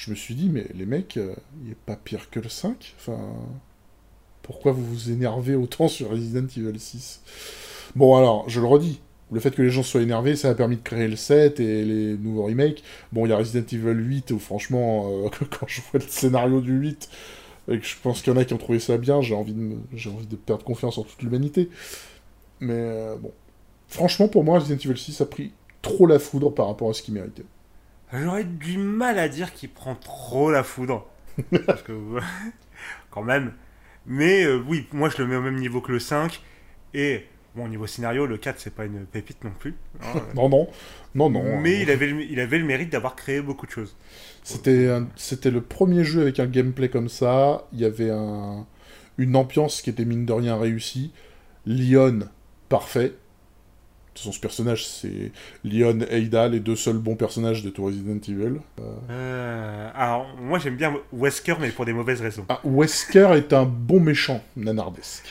[0.00, 2.94] je me suis dit, mais les mecs, euh, il n'est pas pire que le 5
[2.98, 3.18] Enfin,
[4.40, 7.20] pourquoi vous vous énervez autant sur Resident Evil 6
[7.96, 10.76] Bon, alors, je le redis, le fait que les gens soient énervés, ça a permis
[10.76, 12.82] de créer le 7 et les nouveaux remakes.
[13.12, 16.62] Bon, il y a Resident Evil 8 où, franchement, euh, quand je vois le scénario
[16.62, 17.10] du 8,
[17.68, 19.52] et que je pense qu'il y en a qui ont trouvé ça bien, j'ai envie,
[19.52, 19.76] de
[20.08, 21.68] envie de perdre confiance en toute l'humanité.
[22.60, 23.32] Mais euh, bon.
[23.86, 27.02] Franchement, pour moi, Resident Evil 6 a pris trop la foudre par rapport à ce
[27.02, 27.44] qu'il méritait.
[28.12, 31.06] J'aurais du mal à dire qu'il prend trop la foudre.
[31.66, 31.92] parce que,
[33.10, 33.52] quand même.
[34.06, 36.40] Mais euh, oui, moi je le mets au même niveau que le 5.
[36.94, 39.74] Et, bon, au niveau scénario, le 4, c'est pas une pépite non plus.
[40.02, 40.20] Hein.
[40.34, 40.68] non, non.
[41.14, 41.60] Non, non.
[41.60, 43.96] Mais il, avait le, il avait le mérite d'avoir créé beaucoup de choses.
[44.42, 47.66] C'était, c'était le premier jeu avec un gameplay comme ça.
[47.72, 48.66] Il y avait un,
[49.18, 51.12] une ambiance qui était mine de rien réussie.
[51.66, 52.20] Lyon,
[52.68, 53.12] parfait.
[54.20, 55.32] Façon, ce personnage, c'est
[55.64, 58.60] Leon et Ada, les deux seuls bons personnages de tout Resident Evil.
[59.10, 62.44] Euh, alors, moi j'aime bien Wesker, mais pour des mauvaises raisons.
[62.48, 65.26] Ah, Wesker est un bon méchant nanardesque.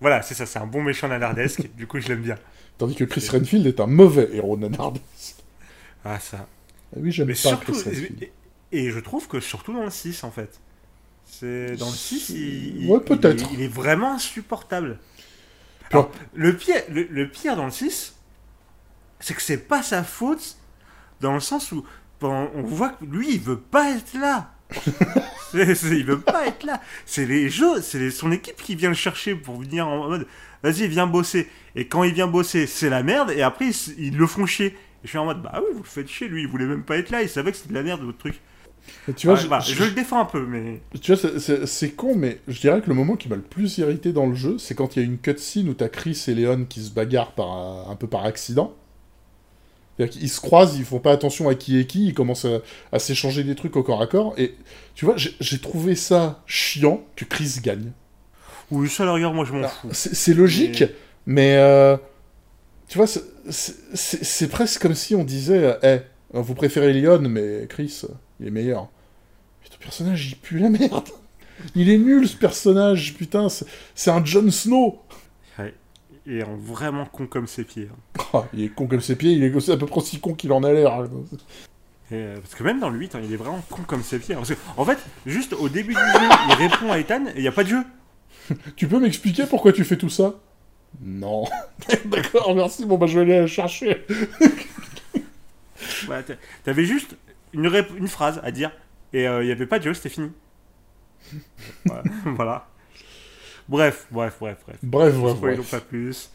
[0.00, 2.36] Voilà, c'est ça, c'est un bon méchant nanardesque, du coup je l'aime bien.
[2.78, 5.36] Tandis que Chris Renfield est un mauvais héros nanardesque.
[6.04, 6.46] Ah, ça.
[6.94, 8.28] Ah oui, j'aime pas surtout, Chris Renfield.
[8.72, 10.60] et, je trouve que surtout dans le 6, en fait.
[11.26, 14.98] C'est dans le 6, il, Ouais, est- il est vraiment insupportable.
[15.90, 18.14] Alors, le, pire, le, le pire dans le 6,
[19.20, 20.56] c'est que c'est pas sa faute,
[21.20, 21.84] dans le sens où
[22.22, 24.52] on voit que lui, il veut pas être là.
[25.50, 26.78] C'est- c'est- il veut pas être là.
[27.06, 30.26] C'est les jeux, c'est son équipe qui vient le chercher pour venir en mode
[30.62, 31.48] vas-y, viens bosser.
[31.74, 34.66] Et quand il vient bosser, c'est la merde, et après, ils, le font chier.
[34.66, 36.82] Et je suis en mode bah oui, vous le faites chier, lui, il voulait même
[36.82, 38.38] pas être là, il savait que c'était de la merde, votre truc.
[39.08, 40.82] Et tu vois, je- bah, je- je le défends un peu, mais.
[41.00, 41.30] Tu vois,
[41.66, 44.34] c'est con, mais je dirais que le moment qui m'a le plus irrité dans le
[44.34, 46.90] jeu, c'est quand il y a une cutscene où t'as Chris et Léon qui se
[46.90, 48.74] bagarrent par, un peu par accident.
[50.06, 52.58] Qu'ils se croisent, ils font pas attention à qui est qui, ils commencent à,
[52.92, 54.54] à s'échanger des trucs au corps à corps, et
[54.94, 57.90] tu vois, j'ai trouvé ça chiant que Chris gagne.
[58.70, 59.88] Oui, ça, à la rigueur, moi, je m'en fous.
[59.92, 60.84] C'est logique,
[61.26, 61.96] mais euh,
[62.88, 65.98] tu vois, c'est- presque comme si on disait, eh,
[66.32, 68.02] vous préférez Léon, mais Chris,
[68.40, 68.88] il est meilleur.
[69.62, 71.08] Putain, ton personnage, il pue la merde.
[71.74, 73.48] Il est nul, ce personnage, putain,
[73.96, 75.00] c'est un Jon Snow.
[76.30, 77.88] Et en vraiment con comme ses pieds.
[77.90, 78.22] hein.
[78.34, 80.34] Oh, il est con comme ses pieds, il est aussi- à peu près aussi con
[80.34, 81.04] qu'il en a l'air.
[82.10, 84.18] Et, euh, parce que même dans le 8, hein, il est vraiment con comme ses
[84.18, 84.34] pieds.
[84.34, 87.42] Parce que, en fait, juste au début du jeu, il répond à Ethan et il
[87.42, 87.82] n'y a pas de jeu.
[88.76, 90.34] Tu peux m'expliquer pourquoi tu fais tout ça?
[91.02, 91.44] Non.
[92.06, 94.06] D'accord, merci, bon bah je vais aller la chercher.
[96.06, 96.22] Voilà,
[96.64, 97.16] T'avais juste
[97.52, 98.70] une, une phrase à dire
[99.12, 100.30] et euh, il n'y avait pas de jeu, c'était fini.
[101.84, 102.02] voilà.
[102.24, 102.68] voilà.
[103.68, 104.76] Bref, bref, bref, bref.
[104.82, 105.70] Bref, bref, Spoilons bref.
[105.70, 106.30] pas plus.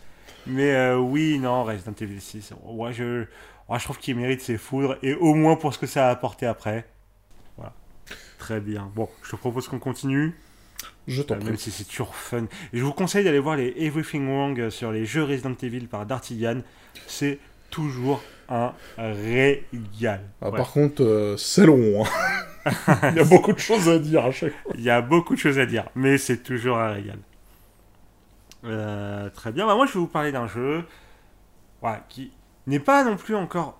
[0.46, 3.22] Mais euh, oui, non, Resident Evil 6, ouais, je,
[3.69, 6.12] ouais, je trouve qu'il mérite ses foudres, et au moins pour ce que ça a
[6.12, 6.86] apporté après.
[7.58, 7.74] Voilà.
[8.38, 8.91] Très bien.
[8.93, 10.36] Bon, je te propose qu'on continue,
[11.08, 11.48] Je t'en euh, prie.
[11.48, 12.43] même si c'est toujours fun.
[12.74, 16.06] Et je vous conseille d'aller voir les Everything Wrong sur les jeux Resident Evil par
[16.06, 16.62] Dartigan.
[17.08, 20.22] C'est toujours un régal.
[20.41, 20.58] Ah, Ouais.
[20.58, 22.04] Par contre, euh, c'est long.
[22.04, 22.10] hein.
[23.12, 24.71] Il y a beaucoup de choses à dire à chaque fois.
[24.76, 27.19] Il y a beaucoup de choses à dire, mais c'est toujours un régal.
[28.65, 30.86] Euh, très bien, bah, moi je vais vous parler d'un jeu
[31.82, 32.32] voilà, qui
[32.65, 33.78] n'est pas non plus encore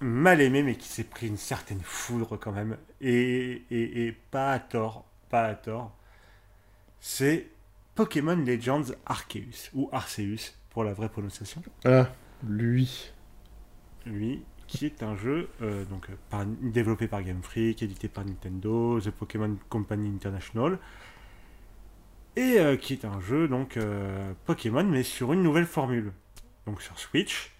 [0.00, 4.52] mal aimé, mais qui s'est pris une certaine foudre quand même, et, et, et pas
[4.52, 5.96] à tort, pas à tort.
[7.00, 7.48] C'est
[7.94, 11.62] Pokémon Legends Arceus, ou Arceus pour la vraie prononciation.
[11.84, 12.08] Ah,
[12.46, 13.12] lui.
[14.06, 18.24] lui, qui est un jeu euh, donc, euh, par- développé par Game Freak, édité par
[18.24, 20.78] Nintendo, The Pokémon Company International,
[22.36, 23.76] et euh, qui est un jeu donc
[24.44, 26.12] Pokémon, mais sur une nouvelle formule,
[26.66, 27.50] donc sur Switch,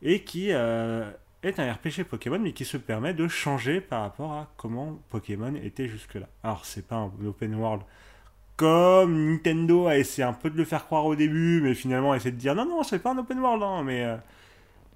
[0.00, 4.50] et qui est un RPG Pokémon, mais qui se permet de changer par rapport à
[4.56, 6.28] comment Pokémon était jusque-là.
[6.42, 7.82] Alors, c'est pas un open world
[8.56, 12.16] comme Nintendo a essayé un peu de le faire croire au début, mais finalement a
[12.16, 14.04] essayé de dire non, non, c'est pas un open world, hein, mais.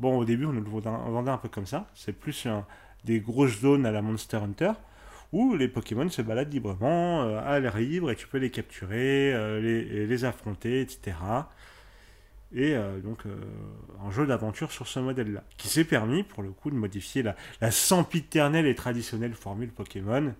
[0.02, 1.86] Bon, au début, on nous le vendait un peu comme ça.
[1.94, 2.48] C'est plus
[3.04, 4.72] des grosses zones à la Monster Hunter
[5.30, 9.32] où les Pokémon se baladent librement, euh, à l'air libre, et tu peux les capturer,
[9.32, 11.16] euh, les, affronter, etc.
[12.52, 13.20] Et euh, donc,
[14.04, 17.70] un jeu d'aventure sur ce modèle-là, qui s'est permis, pour le coup, de modifier la,
[17.70, 20.34] sempiternelle et traditionnelle formule Pokémon,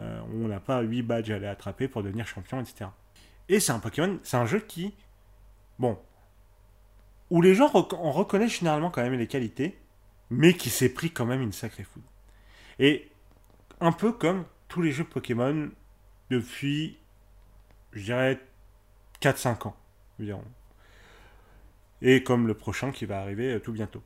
[0.00, 2.90] où on n'a pas 8 badges à aller attraper pour devenir champion, etc.
[3.48, 4.94] Et c'est un Pokémon, c'est un jeu qui,
[5.78, 5.96] bon,
[7.30, 9.78] où les gens rec- reconnaissent généralement quand même les qualités,
[10.30, 12.06] mais qui s'est pris quand même une sacrée foudre.
[12.78, 13.08] Et
[13.80, 15.70] un peu comme tous les jeux Pokémon
[16.30, 16.98] depuis,
[17.92, 18.40] je dirais,
[19.20, 19.76] 4-5 ans
[20.20, 20.44] environ.
[22.02, 24.02] Et comme le prochain qui va arriver euh, tout bientôt.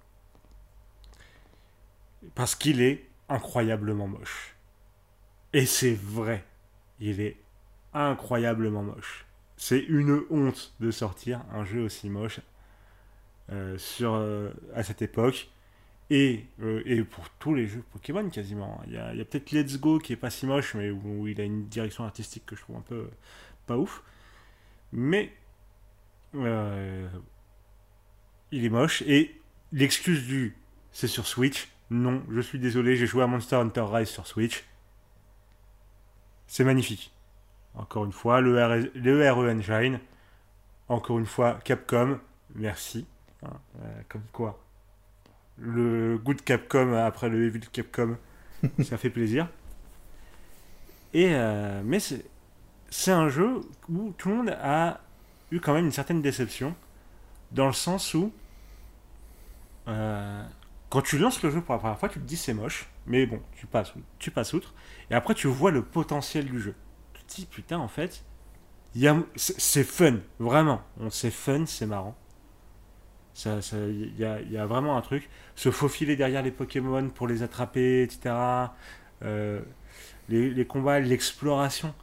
[2.34, 4.54] Parce qu'il est incroyablement moche.
[5.52, 6.44] Et c'est vrai,
[7.00, 7.36] il est
[7.92, 9.26] incroyablement moche.
[9.56, 12.40] C'est une honte de sortir un jeu aussi moche
[13.78, 15.50] sur, euh, à cette époque.
[16.10, 18.82] Et, euh, et pour tous les jeux Pokémon quasiment.
[18.88, 21.40] Il y a, a peut-être Let's Go qui est pas si moche, mais où, il
[21.40, 23.10] a une direction artistique que je trouve un peu euh,
[23.66, 24.02] pas ouf.
[24.92, 25.32] Mais
[26.34, 27.08] euh,
[28.50, 29.02] il est moche.
[29.02, 29.40] Et
[29.72, 30.56] l'excuse du
[30.90, 34.64] c'est sur Switch, non, je suis désolé, j'ai joué à Monster Hunter Rise sur Switch.
[36.48, 37.12] C'est magnifique.
[37.74, 40.00] Encore une fois, le, RE le RE Engine.
[40.88, 42.18] Encore une fois, Capcom,
[42.56, 43.06] merci.
[43.44, 44.62] Hein, euh, comme quoi,
[45.58, 48.16] le goût de Capcom après le Evil Capcom,
[48.82, 49.48] ça fait plaisir.
[51.12, 55.00] Et euh, mais c'est un jeu où tout le monde a
[55.50, 56.74] eu quand même une certaine déception,
[57.52, 58.32] dans le sens où
[59.88, 60.44] euh,
[60.88, 63.26] quand tu lances le jeu pour la première fois, tu te dis c'est moche, mais
[63.26, 64.74] bon, tu passes, tu passes outre.
[65.10, 66.74] Et après, tu vois le potentiel du jeu.
[67.14, 68.24] Tu te dis, putain, en fait,
[69.36, 70.82] c'est fun, vraiment.
[70.98, 72.16] On C'est fun, c'est marrant.
[73.40, 75.30] Ça, ça- y, a, vraiment un truc.
[75.56, 78.34] Se faufiler derrière les Pokémon pour les attraper, etc.
[79.22, 79.60] Euh,
[80.28, 81.94] les, combats, l'exploration.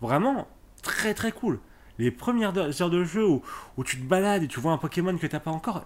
[0.00, 0.46] Vraiment,
[0.82, 1.58] très très cool.
[1.98, 3.42] Les premières heures de jeu où,
[3.76, 5.84] où tu te balades et tu vois un Pokémon que t'as pas encore.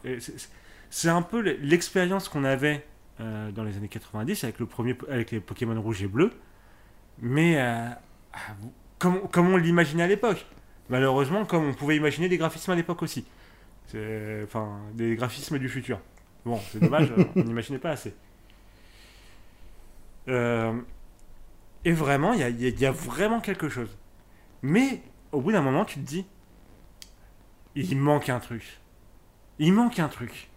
[0.90, 2.84] c'est- un peu l'expérience qu'on avait
[3.20, 6.32] euh, dans les années 90 avec, le premier, avec les Pokémon rouge et bleu.
[7.20, 7.88] Mais euh,
[8.34, 8.38] ah,
[8.98, 10.44] comme, comme on l'imaginait à l'époque.
[10.90, 13.24] Malheureusement, comme on pouvait imaginer des graphismes à l'époque aussi.
[13.88, 16.00] C'est- Enfin, des graphismes du futur.
[16.44, 18.14] Bon, c'est dommage, on n'imaginait pas assez.
[20.28, 20.78] Euh,
[21.84, 23.96] et vraiment, il y a, y a- il y a vraiment quelque chose.
[24.62, 25.00] Mais
[25.32, 26.26] au bout d'un moment, tu te dis,
[27.74, 28.78] il manque un truc.
[29.58, 30.48] Il manque un truc.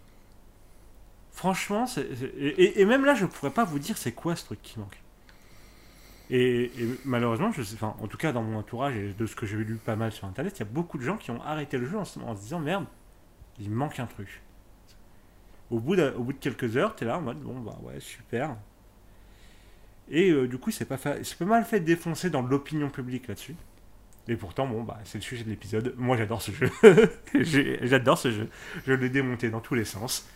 [1.30, 4.44] Franchement, c'est- c'est- et, et même là, je pourrais pas vous dire c'est quoi ce
[4.44, 4.98] truc qui manque.
[6.30, 9.34] Et, et malheureusement, je sais, enfin, en tout cas dans mon entourage et de ce
[9.36, 11.42] que j'ai lu pas mal sur internet, il y a beaucoup de gens qui ont
[11.42, 12.86] arrêté le jeu en se disant merde,
[13.60, 14.42] il manque un truc.
[15.70, 17.76] Au bout de, au bout de quelques heures, tu es là en mode bon bah
[17.82, 18.56] ouais super.
[20.10, 23.28] Et euh, du coup, c'est pas, fa- pas mal fait de défoncer dans l'opinion publique
[23.28, 23.54] là-dessus.
[24.28, 25.94] Et pourtant, bon, bah, c'est le sujet de l'épisode.
[25.98, 26.70] Moi, j'adore ce jeu.
[27.82, 28.48] J'adore ce jeu.
[28.86, 30.28] Je l'ai démonté dans tous les sens.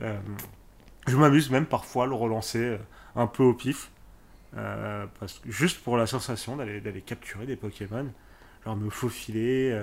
[0.00, 0.18] Euh,
[1.08, 2.78] je m'amuse même parfois à le relancer euh,
[3.16, 3.90] un peu au pif.
[5.46, 8.06] Juste pour la sensation d'aller, capturer des Pokémon.
[8.64, 9.82] Genre me faufiler,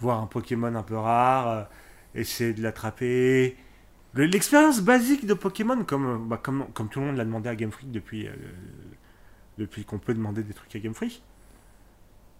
[0.00, 1.68] voir un Pokémon un peu rare,
[2.14, 3.56] essayer de l'attraper.
[4.14, 7.56] Le- L'expérience basique de Pokémon, comme, bah, comme, comme tout le monde l'a demandé à
[7.56, 8.32] Game Freak depuis, euh,
[9.58, 11.22] depuis qu'on peut demander des trucs à Game Freak.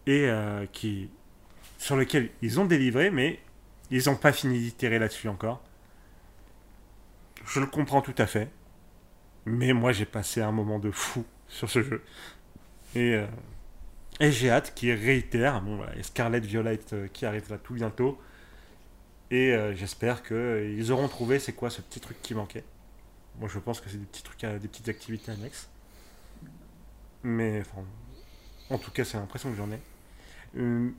[0.06, 1.10] Et euh, qui,
[1.78, 3.40] sur lequel ils ont délivré, mais
[3.90, 5.62] ils n'ont pas fini d'itérer là-dessus encore.
[7.46, 8.50] Je le comprends tout à fait.
[9.46, 12.02] Mais moi, j'ai passé un moment de fou sur ce jeu.
[12.94, 13.26] Et, euh,
[14.20, 15.62] et j'ai hâte qu'il réitère.
[15.62, 16.80] Bon, voilà, et Scarlet Violet
[17.12, 18.20] qui arrive là tout bientôt.
[19.30, 22.64] Et euh, j'espère qu'ils auront trouvé c'est quoi ce petit truc qui manquait.
[23.40, 25.68] Moi, je pense que c'est des petits trucs, à- des petites activités annexes.
[27.22, 27.84] Mais enfin,
[28.70, 29.80] en tout cas, c'est l'impression que j'en ai.
[30.58, 30.90] Euh,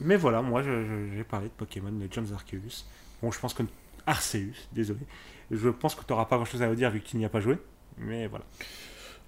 [0.00, 2.86] mais voilà, moi, j'ai parlé de Pokémon Legends Arceus.
[3.22, 3.64] Bon, je pense que
[4.06, 5.00] Arceus, désolé.
[5.50, 7.30] Je pense que tu n'auras pas grand-chose à me dire vu que tu n'y as
[7.30, 7.58] pas joué.
[7.98, 8.44] Mais voilà.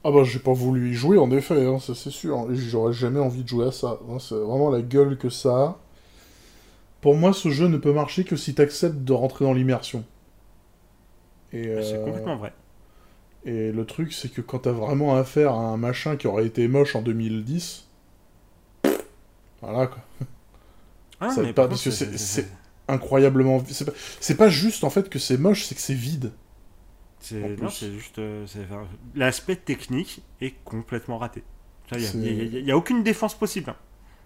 [0.05, 2.47] Ah bah j'ai pas voulu y jouer en effet, hein, ça c'est sûr.
[2.55, 4.01] J'aurais jamais envie de jouer à ça.
[4.11, 5.79] hein, C'est vraiment la gueule que ça a.
[7.03, 10.05] Pour moi, ce jeu ne peut marcher que si t'acceptes de rentrer dans l'immersion.
[11.53, 12.53] Et, C'est euh, complètement vrai.
[13.45, 16.67] et le truc, c'est que quand t'as vraiment affaire à un machin qui aurait été
[16.69, 17.88] moche en 2010,
[19.61, 20.03] voilà quoi.
[21.21, 22.49] Ah, ça mais pas, parce que c'est-
[22.88, 23.62] Incroyablement.
[24.21, 24.49] C'est pas...
[24.49, 26.33] juste en fait que c'est moche, c'est que c'est vide.
[27.21, 28.19] C'est juste.
[28.19, 28.45] euh,
[29.15, 31.45] L'aspect technique est complètement raté.
[31.93, 33.71] Il n'y a, aucune défense possible.
[33.71, 33.77] hein.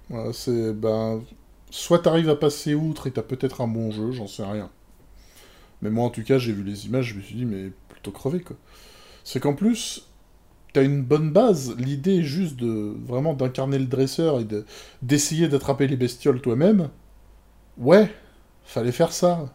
[0.08, 1.22] Voilà, c'est ben
[1.70, 4.70] soit t'arrives à passer outre et t'as peut-être un bon jeu, j'en sais rien.
[5.82, 8.10] Mais moi en tout cas j'ai vu les images, je me suis dit mais plutôt
[8.12, 8.56] crevé quoi.
[9.24, 10.08] C'est qu'en plus
[10.72, 14.64] t'as une bonne base, l'idée juste de vraiment d'incarner le dresseur et de
[15.02, 16.90] d'essayer d'attraper les bestioles toi-même.
[17.78, 18.10] Ouais,
[18.64, 19.52] fallait faire ça.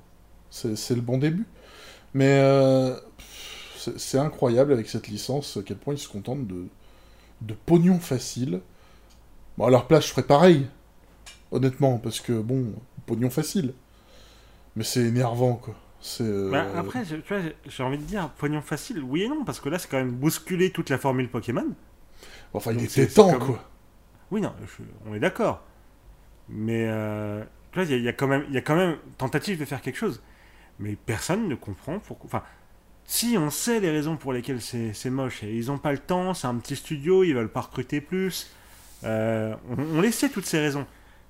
[0.50, 1.45] C'est le bon début.
[2.13, 2.95] Mais euh,
[3.78, 6.67] c'est c'est incroyable avec cette licence à quel point ils se contentent de
[7.41, 8.62] de pognon facile.
[9.58, 10.67] Bon, à leur place, je ferais pareil.
[11.51, 12.73] Honnêtement, parce que, bon,
[13.05, 13.73] pognon facile.
[14.75, 15.75] Mais c'est énervant, quoi.
[15.99, 16.23] C'est...
[16.23, 19.59] euh, Bah, après, tu vois, j'ai- envie de dire pognon facile, oui et non, parce
[19.59, 21.67] que là, c'est quand même bousculer toute la formule Pokémon.
[22.53, 23.69] Enfin, il était temps, comme- quoi.
[24.31, 25.63] Oui, non, je- on est d'accord.
[26.49, 28.61] Mais euh, tu vois, il y, a- il y a quand même, il y a
[28.61, 30.21] quand même tentative de faire quelque chose.
[30.79, 32.27] Mais personne ne comprend pourquoi.
[32.27, 32.43] Enfin,
[33.05, 35.99] si on sait les raisons pour lesquelles c'est c'est moche, et ils n'ont pas le
[35.99, 38.51] temps, c'est un petit studio, ils veulent pas recruter plus.
[39.03, 40.86] euh, on, on les sait toutes ces raisons.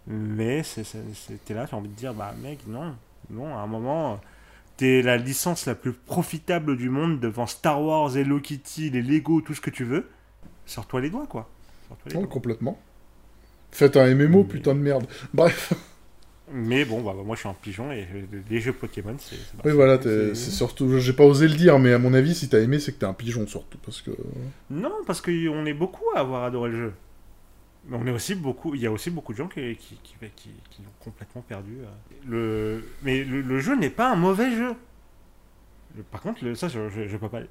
[0.08, 2.96] Mais c'était là, j'ai envie de dire, bah mec, non,
[3.30, 4.20] non, à un moment,
[4.78, 9.42] t'es la licence la plus profitable du monde devant Star Wars, Hello Kitty, les Lego,
[9.42, 10.10] tout ce que tu veux.
[10.66, 11.50] Sors-toi les doigts, quoi.
[12.06, 12.28] Les doigts.
[12.28, 12.80] complètement.
[13.72, 15.06] Faites un MMO, Mais- putain de merde.
[15.34, 15.74] Bref.
[16.54, 18.06] Mais bon, bah, moi je suis un pigeon et
[18.50, 19.38] les jeux Pokémon, c'est.
[19.64, 21.00] Oui, voilà, c'est surtout...
[21.00, 23.06] J'ai pas osé le dire, mais à mon avis, si t'as aimé, c'est que t'es
[23.06, 24.12] un pigeon, surtout, parce que...
[24.70, 26.94] Non, parce qu'on est beaucoup à avoir adoré le jeu.
[27.86, 28.76] Mais on est aussi beaucoup.
[28.76, 30.16] Il y a aussi beaucoup de gens qui, qui, qui,
[30.70, 31.80] qui- l'ont complètement perdu.
[31.82, 31.88] euh.
[32.28, 34.76] Le, mais le, jeu n'est pas un mauvais jeu.
[36.12, 37.42] Par contre, le- ça, je, je, peux pas.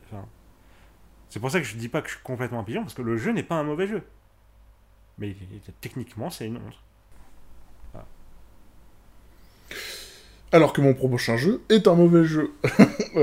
[1.29, 3.03] c'est pour ça que je dis pas que je suis complètement un pigeon, parce que
[3.03, 4.03] le jeu n'est pas un mauvais jeu.
[5.19, 5.37] Mais
[5.81, 6.79] techniquement, c'est une honte.
[10.53, 12.51] Alors que mon prochain jeu est un mauvais jeu.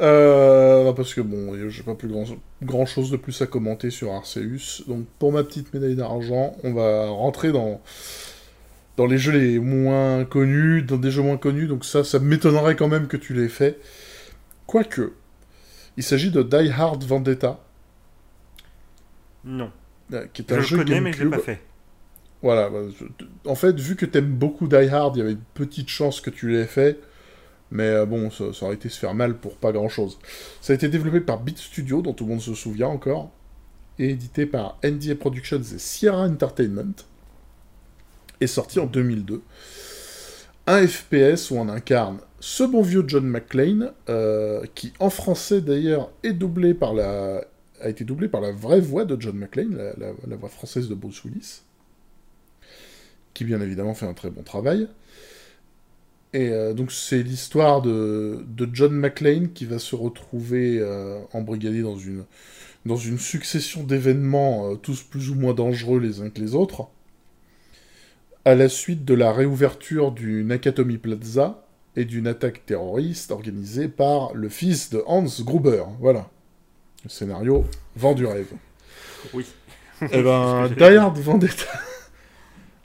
[0.00, 2.22] Euh, parce que bon, j'ai pas plus grand,
[2.62, 4.84] grand chose de plus à commenter sur Arceus.
[4.86, 7.80] Donc pour ma petite médaille d'argent, on va rentrer dans,
[8.96, 11.66] dans les jeux les moins connus, dans des jeux moins connus.
[11.66, 13.80] Donc ça, ça m'étonnerait quand même que tu l'aies fait.
[14.68, 15.14] Quoique,
[15.96, 17.58] il s'agit de Die Hard Vendetta.
[19.44, 19.72] Non.
[20.12, 21.30] euh, Qui est Je un le jeu connais, mais je l'ai GameCube.
[21.30, 21.60] pas fait.
[22.42, 22.82] Voilà, bah,
[23.46, 26.30] en fait, vu que t'aimes beaucoup Die Hard, il y avait une petite chance que
[26.30, 27.00] tu l'aies fait,
[27.72, 30.18] mais euh, bon, ça, aurait été se faire mal pour pas grand chose.
[30.60, 33.30] Ça a été développé par Beat Studio, dont tout le monde se souvient encore,
[33.98, 36.94] et édité par NDA Productions et Sierra Entertainment,
[38.40, 39.42] et sorti en 2002.
[40.66, 46.10] Un FPS où on incarne ce bon vieux John McClane, euh, qui en français d'ailleurs
[46.24, 47.42] doublé par la
[47.80, 50.88] a été doublé par la vraie voix de John McClane, la, la- la voix française
[50.88, 51.62] de Bruce Willis
[53.38, 54.88] qui bien évidemment fait un très bon travail.
[56.32, 61.82] Et euh, donc c'est l'histoire de, de John McClane qui va se retrouver euh, embrigadé
[61.82, 62.24] dans une,
[62.84, 66.88] dans une succession d'événements euh, tous plus ou moins dangereux les uns que les autres,
[68.44, 71.64] à la suite de la réouverture du Nakatomi Plaza
[71.94, 75.84] et d'une attaque terroriste organisée par le fils de Hans Gruber.
[76.00, 76.28] Voilà.
[77.04, 77.64] Le scénario
[77.94, 78.50] vend du rêve.
[79.32, 79.46] Oui.
[80.02, 81.66] Eh ben, Die Vendetta.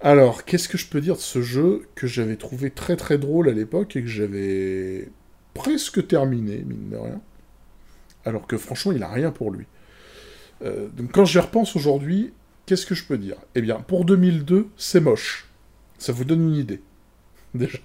[0.03, 3.49] Alors, qu'est-ce que je peux dire de ce jeu que j'avais trouvé très très drôle
[3.49, 5.09] à l'époque et que j'avais
[5.53, 7.21] presque terminé, mine de rien.
[8.25, 9.65] Alors que franchement, il a rien pour lui.
[10.63, 12.33] Euh, donc quand j'y repense aujourd'hui,
[12.65, 13.37] qu'est-ce que je peux dire?
[13.55, 15.47] Eh bien, pour 2002, c'est moche.
[15.99, 16.81] Ça vous donne une idée.
[17.55, 17.79] Déjà.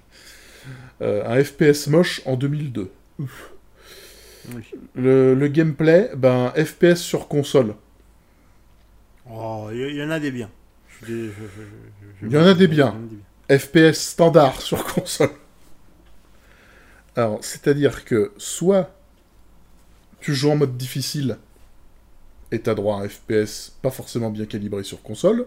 [1.02, 2.90] Euh, un FPS moche en 2002.
[3.20, 3.52] Ouf.
[4.54, 4.62] Oui.
[4.94, 7.74] Le, le gameplay, ben, FPS sur console.
[9.30, 10.50] Oh, il y, en a des biens.
[11.02, 11.30] Je-
[12.22, 12.94] Il y en a des biens.
[13.50, 15.30] FPS standard sur console.
[17.16, 18.94] Alors, c'est-à-dire que soit
[20.20, 21.38] tu joues en mode difficile
[22.50, 25.46] et t'as droit à un FPS pas forcément bien calibré sur console,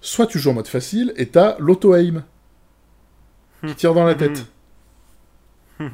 [0.00, 2.24] soit tu joues en mode facile et t'as l'auto-aim
[3.66, 4.46] qui tire dans la tête.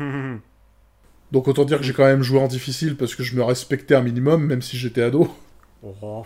[1.32, 3.94] Donc autant dire que j'ai quand même joué en difficile parce que je me respectais
[3.94, 5.34] un minimum, même si j'étais ado.
[5.82, 6.24] Oh,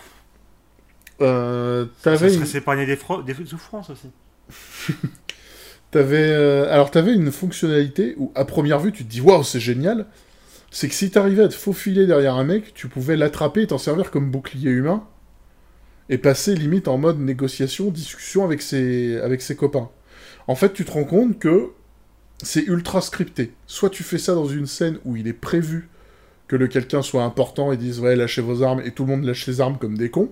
[1.20, 2.96] Euh, ça t'avais serait s'épargner des,
[3.44, 4.10] souffrances aussi.
[5.90, 9.58] T'avais, euh, alors t'avais une fonctionnalité où à première vue tu te dis waouh c'est
[9.58, 10.04] génial,
[10.70, 13.78] c'est que si t'arrivais à te faufiler derrière un mec, tu pouvais l'attraper et t'en
[13.78, 15.06] servir comme bouclier humain
[16.10, 19.88] et passer limite en mode négociation, discussion avec ses, avec ses copains.
[20.46, 21.70] En fait tu te rends compte que
[22.42, 23.54] c'est ultra scripté.
[23.66, 25.88] Soit tu fais ça dans une scène où il est prévu
[26.48, 29.24] que le quelqu'un soit important et dise ouais lâchez vos armes et tout le monde
[29.24, 30.30] lâche ses armes comme des cons.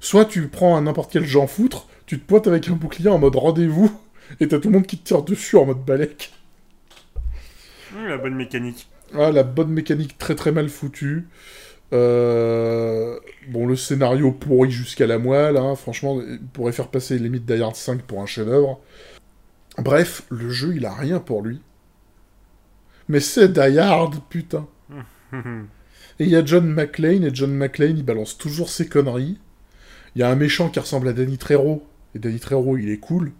[0.00, 3.18] Soit tu prends un n'importe quel Jean foutre, tu te pointes avec un bouclier en
[3.18, 3.92] mode rendez-vous
[4.40, 6.32] et t'as tout le monde qui te tire dessus en mode balèque.
[8.06, 8.88] La bonne mécanique.
[9.14, 11.26] Ah, la bonne mécanique très très mal foutue.
[11.92, 15.74] Euh, Bon, le scénario pourri jusqu'à la moelle, hein.
[15.74, 18.80] franchement, il pourrait faire passer limite Die Hard 5 pour un chef-d'œuvre.
[19.78, 21.60] Bref, le jeu, il a rien pour lui.
[23.08, 24.68] Mais c'est Die Hard, putain.
[26.18, 29.38] Et il y a John McClane, et John McClane, il balance toujours ses conneries.
[30.14, 31.82] Il y a un méchant qui ressemble à Danny Trejo,
[32.14, 33.32] et Danny Trejo, il est cool.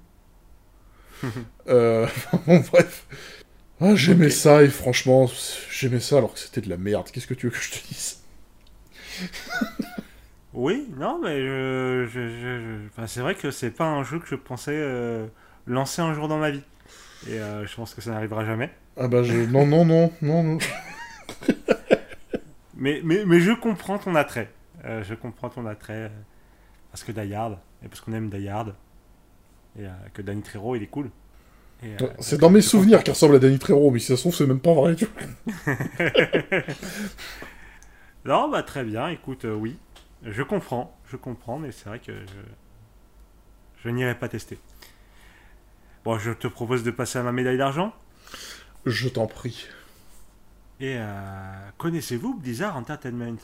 [1.69, 2.07] euh,
[2.47, 3.07] bon, bref.
[3.81, 5.29] Ah, j'aimais ça, et franchement,
[5.71, 7.09] j'aimais ça alors que c'était de la merde.
[7.13, 8.19] Qu'est-ce que tu veux que je te dise?
[10.53, 14.19] Oui, non, mais je, je- je- je- enfin, c'est vrai que c'est pas un jeu
[14.19, 15.27] que je pensais euh,
[15.67, 16.63] lancer un jour dans ma vie.
[17.27, 18.71] Et euh, je pense que ça n'arrivera jamais.
[18.97, 19.35] Ah bah, je...
[19.47, 20.59] non, non, non, non, non.
[22.75, 24.51] Mais, mais, mais je comprends ton attrait.
[24.85, 26.11] Euh, je comprends ton attrait.
[26.91, 28.75] Parce que Die Hard, et parce qu'on aime Die Hard.
[29.79, 31.11] Et euh, que Danny Trejo, il est cool.
[31.85, 34.35] Euh, C'est dans mes souvenirs qu'il ressemble à Danny Trejo, mais si ça se trouve,
[34.35, 34.97] c'est même pas vrai.
[34.97, 35.75] tu vois.
[38.27, 39.79] Non, bah très bien, écoute, euh, oui.
[40.23, 44.59] Je comprends, je comprends, mais c'est vrai que je, je n'irai pas tester.
[46.05, 47.95] Bon, je te propose de passer à ma médaille d'argent.
[48.85, 49.67] Je t'en prie.
[50.81, 50.99] Et
[51.79, 53.37] connaissez-vous Blizzard Entertainment?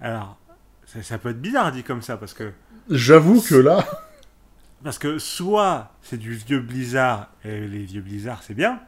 [0.00, 0.38] Alors,
[0.88, 2.52] ça, ça peut être bizarre dit comme ça, parce que,
[2.88, 3.86] J'avoue que là...
[4.82, 8.80] parce que soit c'est du vieux Blizzard, et les vieux Blizzard c'est bien,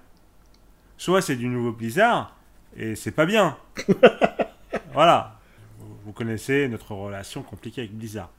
[0.97, 2.35] soit c'est du nouveau Blizzard,
[2.75, 3.59] et c'est pas bien.
[4.93, 5.39] voilà.
[5.79, 8.31] Vous, vous connaissez notre relation compliquée avec Blizzard.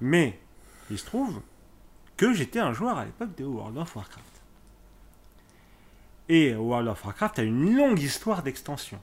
[0.00, 0.40] Mais,
[0.90, 1.42] il se trouve
[2.16, 4.42] que j'étais un joueur à l'époque de World of Warcraft.
[6.28, 9.00] Et World of Warcraft a une longue histoire d'extension.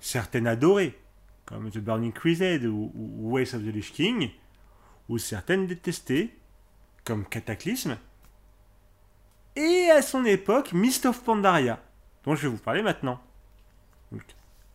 [0.00, 0.98] Certaines adorées,
[1.46, 4.30] comme The Burning Crusade ou, ou of the Lich King,
[5.08, 6.34] ou certaines détestées,
[7.04, 7.98] comme Cataclysme
[9.56, 11.80] et à son époque Mist of Pandaria,
[12.24, 13.20] dont je vais vous parler maintenant.
[14.10, 14.22] Donc,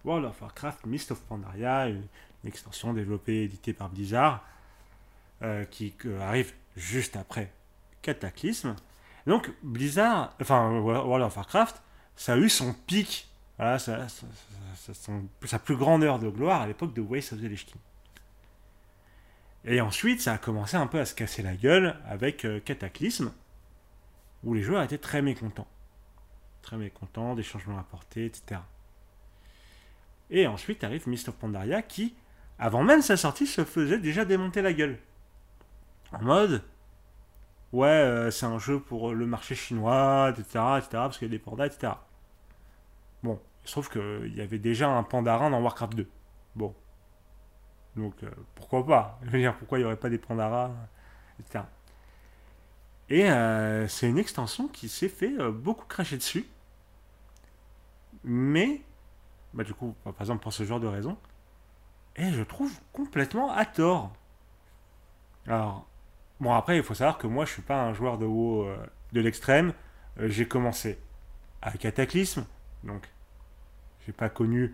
[0.05, 2.07] World of Warcraft Mist of Pandaria, une,
[2.43, 4.43] une extension développée et éditée par Blizzard,
[5.41, 7.51] euh, qui euh, arrive juste après
[8.01, 8.75] Cataclysme.
[9.27, 11.81] Donc Blizzard, enfin World of Warcraft,
[12.15, 13.28] ça a eu son pic,
[13.59, 17.65] voilà, son- sa plus grande heure de gloire à l'époque de Waste of the Lich
[17.65, 17.81] King.
[19.65, 23.31] Et ensuite, ça a commencé un peu à se casser la gueule avec euh, Cataclysme,
[24.43, 25.67] où les joueurs étaient très mécontents.
[26.61, 28.61] Très mécontents des changements apportés, etc.
[30.29, 32.15] Et ensuite arrive Mist of Pandaria qui,
[32.57, 34.97] avant même sa sortie, se faisait déjà démonter la gueule.
[36.13, 36.63] En mode,
[37.73, 41.37] ouais, euh, c'est un jeu pour le marché chinois, etc., etc., parce qu'il y a
[41.37, 41.93] des pandas, etc.
[43.23, 43.39] Bon,
[43.69, 46.09] se trouve qu'il y avait déjà un pandarin dans Warcraft 2.
[46.55, 46.75] Bon.
[47.95, 49.19] Donc, euh, pourquoi pas?
[49.23, 50.71] Je veux dire, pourquoi il n'y aurait pas des pandaras,
[51.39, 51.63] etc.
[53.09, 56.45] Et euh, c'est une extension qui s'est fait euh, beaucoup cracher dessus.
[58.23, 58.81] Mais,
[59.53, 61.17] bah, du coup, par exemple, pour ce genre de raison,
[62.15, 64.11] et je trouve complètement à tort.
[65.47, 65.87] Alors,
[66.39, 68.67] bon, après, il faut savoir que moi, je suis pas un joueur de WoW
[69.13, 69.73] de l'extrême.
[70.17, 70.99] J'ai commencé
[71.61, 72.45] à Cataclysme,
[72.83, 73.09] donc
[74.09, 74.73] j'ai pas connu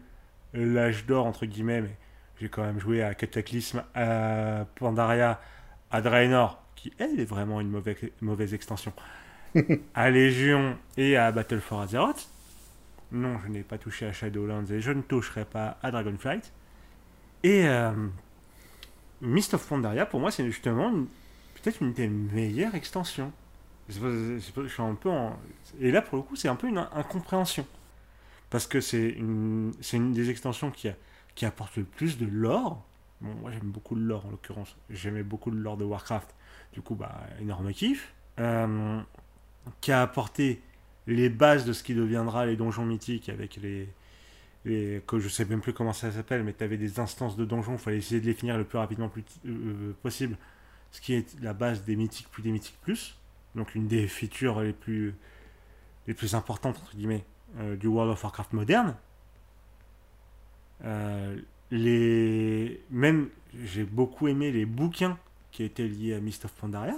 [0.53, 1.97] l'âge d'or, entre guillemets, mais
[2.39, 5.41] j'ai quand même joué à Cataclysme, à Pandaria,
[5.91, 8.93] à Draenor, qui, elle, est vraiment une mauvaise, mauvaise extension,
[9.93, 12.29] à Légion et à Battle for Azeroth.
[13.11, 16.53] Non, je n'ai pas touché à Shadowlands et je ne toucherai pas à Dragonflight.
[17.43, 17.91] Et euh,
[19.19, 20.91] Mist of Pandaria, pour moi, c'est justement
[21.61, 23.33] peut-être une des meilleures extensions.
[23.89, 25.37] Je suis un peu en...
[25.81, 27.67] Et là, pour le coup, c'est un peu une incompréhension.
[28.55, 29.73] Parce que c'est une,
[30.13, 30.87] des extensions qui,
[31.45, 32.85] apporte le plus de lore.
[33.19, 34.77] Moi, j'aime beaucoup le lore, en l'occurrence.
[34.89, 36.33] J'aimais beaucoup le lore de Warcraft.
[36.71, 38.13] Du coup, bah, énorme kiff.
[38.39, 39.01] Euh,
[39.81, 40.61] qui a apporté
[41.05, 43.89] les bases de ce qui deviendra les donjons mythiques avec les,
[44.63, 47.43] les que je sais même plus comment ça s'appelle, mais tu avais des instances de
[47.43, 50.37] donjons, il fallait essayer de les finir le plus rapidement plus, euh, possible,
[50.91, 53.17] ce qui est la base des mythiques plus des mythiques plus,
[53.53, 55.13] donc une des features les plus
[56.07, 57.25] les plus importantes entre guillemets
[57.57, 58.95] euh, du World of Warcraft moderne.
[60.83, 61.39] Euh,
[61.71, 63.29] les même
[63.63, 65.17] j'ai beaucoup aimé les bouquins
[65.51, 66.95] qui étaient liés à Mist of Pandaria.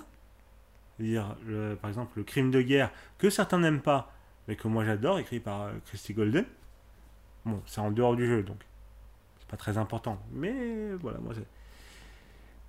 [1.00, 4.12] Le- par exemple, le crime de guerre, que certains n'aiment pas,
[4.48, 6.46] mais que moi j'adore, écrit par euh, Christy Golden.
[7.46, 8.58] Bon, c'est en dehors du jeu, donc
[9.40, 10.20] c'est pas très important.
[10.32, 11.34] Mais voilà, moi.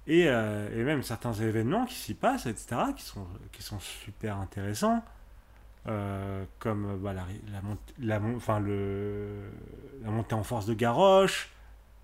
[0.06, 5.04] Et, et même certains événements qui s'y passent, etc., qui sont, qui sont super intéressants,
[5.86, 9.50] euh, comme bah, la, la, la, le,
[10.02, 11.50] la montée en force de Garrosh,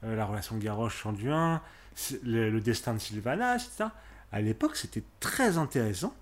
[0.05, 1.61] euh, la relation Garrosh-Chanduin,
[1.95, 3.87] c'est- le, destin de Sylvanas, etc.
[4.33, 6.15] À l'époque, c'était très intéressant.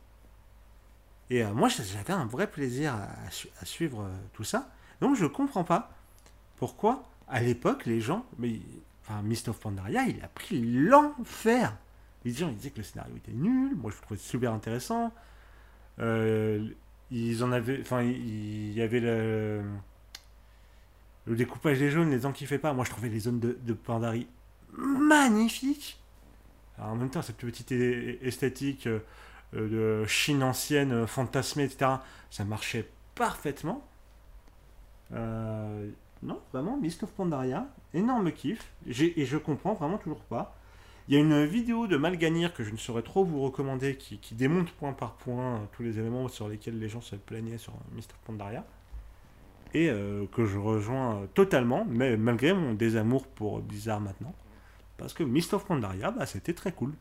[1.30, 4.68] Et euh, moi, j'avais un vrai plaisir à, à su- à suivre tout ça.
[5.00, 5.90] Donc, je comprends pas
[6.56, 8.24] pourquoi, à l'époque, les gens.
[8.38, 8.60] Mais,
[9.02, 11.76] enfin, Mist of Pandaria, il a pris l'enfer.
[12.24, 13.74] Les gens ils disaient que le scénario était nul.
[13.76, 15.12] Moi, je le trouvais super intéressant.
[17.12, 17.80] Ils en avaient.
[17.80, 19.62] Enfin, il y avait le.
[21.24, 22.72] Le découpage des zones, les gens kiffaient pas.
[22.72, 24.26] Moi, je trouvais les zones de, de Pandarie
[24.72, 25.98] magnifiques.
[26.78, 29.00] En même temps, cette petite esthétique euh,
[29.54, 31.92] de Chine ancienne, fantasmée, etc.,
[32.30, 33.86] ça marchait parfaitement.
[35.12, 35.88] Euh,
[36.22, 38.72] non, vraiment, Mist of Pandaria, énorme kiff.
[38.86, 40.56] Et je comprends vraiment toujours pas.
[41.08, 44.34] Il y a une vidéo de Malganir que je ne saurais trop vous recommander qui,
[44.34, 47.72] démonte point par point euh, tous les éléments sur lesquels les gens se plaignaient sur
[47.92, 48.64] Mist of Pandaria.
[49.74, 54.34] Et euh, que je rejoins euh, totalement, mais malgré mon désamour pour Blizzard maintenant.
[54.96, 56.92] Parce que Mist of Pandaria, bah, c'était très cool.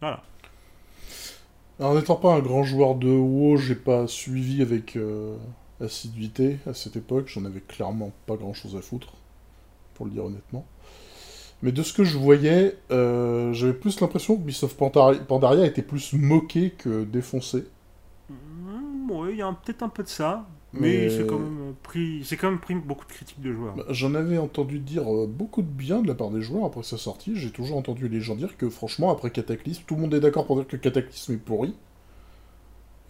[0.00, 0.22] Voilà.
[1.78, 4.96] Alors, n'étant pas un grand joueur de WoW, j'ai pas suivi avec
[5.80, 7.26] assiduité à cette époque.
[7.26, 9.14] J'en avais clairement pas grand chose à foutre,
[9.94, 10.64] pour le dire honnêtement.
[11.64, 15.82] Mais de ce que je voyais, euh, j'avais plus l'impression que Beast of Pandaria était
[15.82, 17.64] plus moqué que défoncé.
[18.28, 20.46] Mm, oui, il y a peut-être un peu de ça.
[20.72, 23.52] Mais, Mais- c'est quand, même euh, pris- c'est quand même pris beaucoup de critiques de
[23.52, 23.76] joueurs.
[23.76, 26.82] Bah, J'en avais entendu dire euh, beaucoup de bien de la part des joueurs après
[26.82, 27.36] sa sortie.
[27.36, 30.46] J'ai toujours entendu les gens dire que franchement, après Cataclysme, tout le monde est d'accord
[30.46, 31.74] pour dire que Cataclysme est pourri.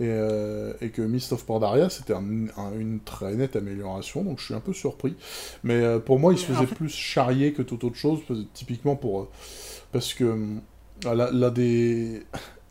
[0.01, 4.41] Et, euh, et que Mist of Pandaria, c'était un- un- une très nette amélioration, donc
[4.41, 5.15] je suis un peu surpris.
[5.63, 8.21] Mais euh, pour moi, il se faisait plus charrier que toute autre chose,
[8.55, 9.21] typiquement pour...
[9.21, 9.29] euh,
[9.93, 10.37] parce que
[11.05, 12.25] là, là, des...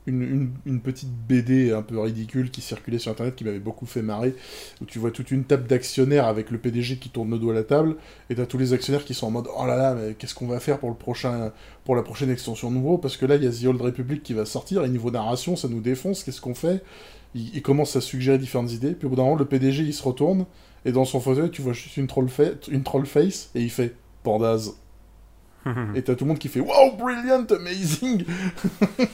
[0.07, 4.35] une, petite BD un peu ridicule qui circulait sur Internet qui m'avait beaucoup fait marrer,
[4.81, 7.53] où tu vois toute une table d'actionnaires avec le PDG qui tourne le dos à
[7.53, 7.95] la table,
[8.29, 10.47] et t'as tous les actionnaires qui sont en mode «Oh là là, mais qu'est-ce qu'on
[10.47, 12.97] va faire pour, la prochaine extension nouveau?
[12.97, 15.55] Parce que là, il y a The Old Republic qui va sortir, et niveau narration,
[15.55, 16.83] ça nous défonce, qu'est-ce qu'on fait?»
[17.35, 20.03] il, commence à suggérer différentes idées, puis au bout d'un moment, le PDG, il se
[20.03, 20.45] retourne,
[20.85, 22.27] et dans son fauteuil, tu vois juste une troll,
[22.69, 24.71] une troll face, et il fait «Pandas».
[25.95, 28.25] et t'as tout le monde qui fait Wow, brilliant, amazing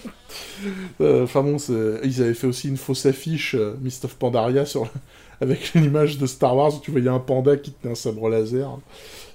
[1.02, 1.58] euh, Enfin bon,
[2.04, 4.90] ils avaient fait aussi une fausse affiche euh, Mist of Pandaria sur...
[5.42, 8.78] avec l'image de Star Wars où tu voyais un panda qui tenait un sabre laser.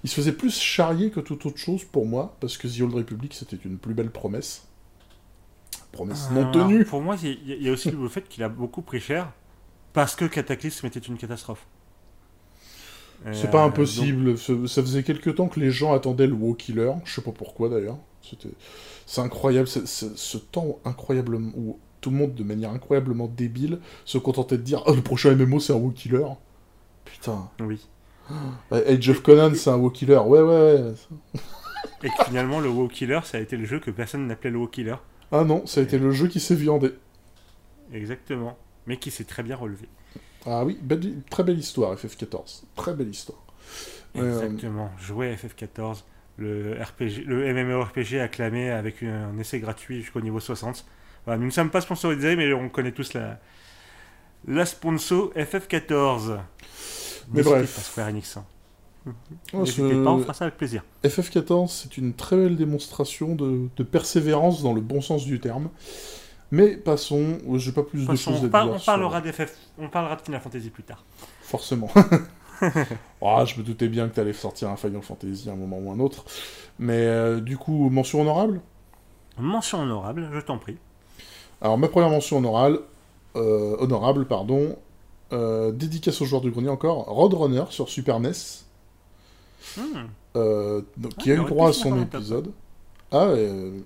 [0.02, 2.94] Il se faisait plus charrier que toute autre chose pour moi, parce que The Old
[2.94, 4.66] Republic c'était une plus belle promesse.
[5.92, 6.84] Promesse non tenue.
[6.84, 9.30] pour moi, il y, a aussi le fait qu'il a beaucoup pris cher
[9.92, 11.66] parce que Cataclysm était une catastrophe.
[13.32, 14.36] C'est pas euh, impossible.
[14.38, 16.92] Ça faisait quelques temps que les gens attendaient le WoW Killer.
[17.04, 17.98] Je sais pas pourquoi d'ailleurs.
[19.06, 24.58] C'est incroyable, ce temps incroyablement où tout le monde de manière incroyablement débile se contentait
[24.58, 26.26] de dire oh, le prochain MMO c'est un WoW Killer.
[27.06, 27.48] Putain.
[27.60, 27.86] Oui.
[28.70, 30.18] Age of Conan c'est un WoW Killer.
[30.18, 30.94] Ouais ouais ouais.
[32.02, 34.58] Et que finalement le WoW Killer ça a été le jeu que personne n'appelait le
[34.58, 34.96] WoW Killer.
[35.32, 36.92] Ah non, ça a été le jeu qui s'est viandé.
[37.90, 38.58] Exactement.
[38.86, 39.88] Mais qui s'est très bien relevé.
[40.46, 40.78] Ah oui,
[41.30, 42.62] très belle histoire, FF14.
[42.76, 43.38] Très belle histoire.
[44.14, 44.90] Exactement.
[44.98, 46.02] Jouer FF14,
[46.36, 50.84] le, RPG, le MMORPG acclamé avec un essai gratuit jusqu'au niveau 60.
[51.24, 53.40] Voilà, nous ne sommes pas sponsorisés, mais on connaît tous la,
[54.46, 56.38] la sponsor FF14.
[57.32, 57.74] Mais bref.
[57.74, 58.36] Pas Square Enix.
[58.36, 58.44] Hein.
[59.52, 60.82] N'hésitez pas, on fera ça avec plaisir.
[61.04, 65.68] FF14, c'est une très belle démonstration de, de, persévérance dans le bon sens du terme.
[66.50, 68.74] Mais passons, j'ai pas plus de choses à dire.
[68.74, 71.04] On parlera d'FF, on parlera de Final Fantasy plus tard.
[71.42, 71.90] Forcément.
[73.20, 75.78] oh, je me doutais bien que tu allais sortir un Final Fantasy à un moment
[75.78, 76.24] ou un autre.
[76.78, 78.60] Mais euh, du coup, mention honorable?
[79.38, 80.76] Mention honorable, je t'en prie.
[81.60, 82.80] Alors, ma première mention honorable,
[83.36, 84.76] euh, honorable pardon,
[85.32, 88.32] euh, dédicace aux joueurs du grenier encore, Roadrunner sur Super NES,
[89.76, 90.82] hmm.
[90.96, 92.52] donc, qui a eu droit à son épisode.
[93.16, 93.32] Ah,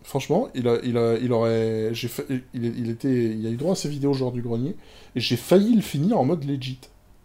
[0.04, 1.90] franchement, il, a, il, a, il aurait.
[1.92, 4.74] J'ai il, il, était, il a eu droit à ses vidéos genre du grenier,
[5.14, 6.80] et j'ai failli le finir en mode legit.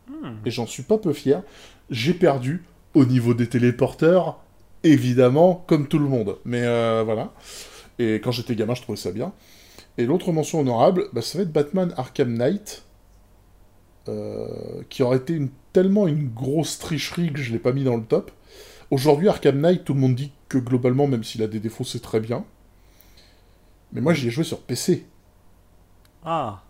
[0.10, 0.34] Hmm.
[0.46, 1.42] Et j'en suis pas peu fier.
[1.90, 4.42] J'ai perdu au niveau des téléporteurs,
[4.84, 6.36] évidemment, comme tout le monde.
[6.44, 7.34] Mais euh, voilà.
[8.00, 9.32] Et quand j'étais gamin, je trouvais ça bien.
[9.98, 12.84] Et l'autre mention honorable, bah, ça va être Batman Arkham Knight,
[14.10, 14.48] euh,
[14.90, 18.04] qui aurait été une, tellement une grosse tricherie que je l'ai pas mis dans le
[18.04, 18.32] top.
[18.92, 22.02] Aujourd'hui, Arkham Knight, tout le monde dit que globalement, même s'il a des défauts, c'est
[22.02, 22.46] très bien.
[23.92, 25.06] Mais moi, j'y ai joué sur PC.
[26.24, 26.64] Ah.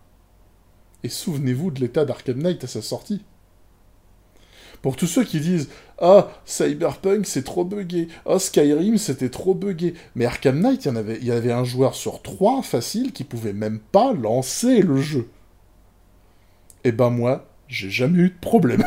[1.02, 3.22] Et souvenez-vous de l'état d'Arkham Knight à sa sortie.
[4.82, 9.94] Pour tous ceux qui disent Ah, Cyberpunk c'est trop buggé, Ah, Skyrim c'était trop buggé.
[10.14, 13.12] Mais Arkham Knight, il y, en avait, il y avait un joueur sur trois facile
[13.12, 15.30] qui pouvait même pas lancer le jeu.
[16.84, 18.84] Et eh ben moi, j'ai jamais eu de problème.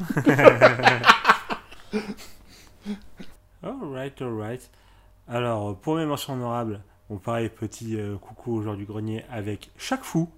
[3.66, 4.70] Alright, alright.
[5.26, 9.72] Alors, pour mes mentions honorables, on pareil, petit euh, coucou au joueur du grenier avec
[9.76, 10.28] Chaque Fou,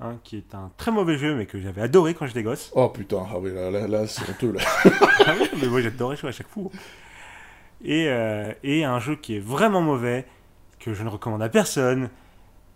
[0.00, 2.70] hein, qui est un très mauvais jeu, mais que j'avais adoré quand j'étais gosse.
[2.74, 4.60] Oh putain, ah oui, là, là, c'est honteux, là.
[4.84, 6.70] ah oui, mais moi j'adorais jouer à Chaque Fou.
[7.82, 10.26] Et, euh, et un jeu qui est vraiment mauvais,
[10.78, 12.10] que je ne recommande à personne,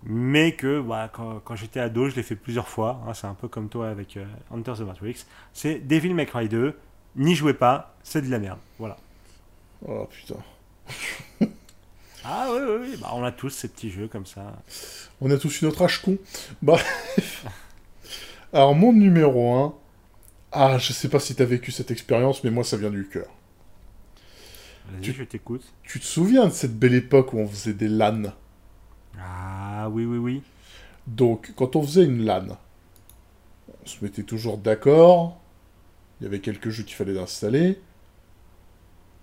[0.04, 3.02] mais que bah, quand, quand j'étais ado, je l'ai fait plusieurs fois.
[3.06, 4.24] Hein, c'est un peu comme toi avec euh,
[4.54, 5.26] Hunter the Matrix.
[5.52, 6.78] C'est Devil May Cry 2.
[7.16, 8.58] N'y jouez pas, c'est de la merde.
[8.78, 8.96] Voilà.
[9.86, 10.36] Oh putain.
[12.24, 12.96] ah oui, oui, oui.
[13.00, 14.62] Bah, on a tous ces petits jeux comme ça.
[15.20, 16.18] On a tous une autre âge con.
[16.60, 16.78] Bah.
[18.52, 19.74] Alors, mon numéro 1.
[20.52, 23.28] Ah, je sais pas si t'as vécu cette expérience, mais moi, ça vient du cœur.
[24.90, 25.64] Vas-y, je t'écoute.
[25.82, 28.24] Tu te souviens de cette belle époque où on faisait des LAN?
[29.18, 30.42] Ah, oui, oui, oui.
[31.06, 32.58] Donc, quand on faisait une LAN,
[33.82, 35.40] on se mettait toujours d'accord.
[36.20, 37.80] Il y avait quelques jeux qu'il fallait installer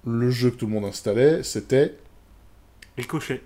[0.09, 1.95] le jeu que tout le monde installait, c'était...
[2.97, 3.41] Ricochet.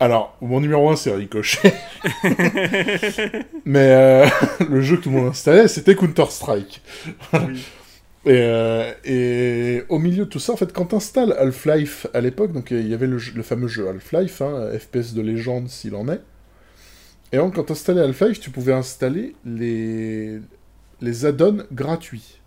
[0.00, 1.74] Alors, mon numéro 1, c'est Ricochet.
[3.64, 4.26] Mais euh,
[4.70, 6.82] le jeu que tout le monde installait, c'était Counter-Strike.
[8.26, 12.52] Euh, et, au milieu de tout ça, en fait, quand tu installes Half-Life à l'époque,
[12.52, 16.20] donc il y avait le, fameux jeu Half-Life, hein, FPS de légende s'il en est.
[17.32, 20.38] Et donc, quand tu installais Half-Life, tu pouvais installer les,
[21.00, 22.37] les add-ons gratuits.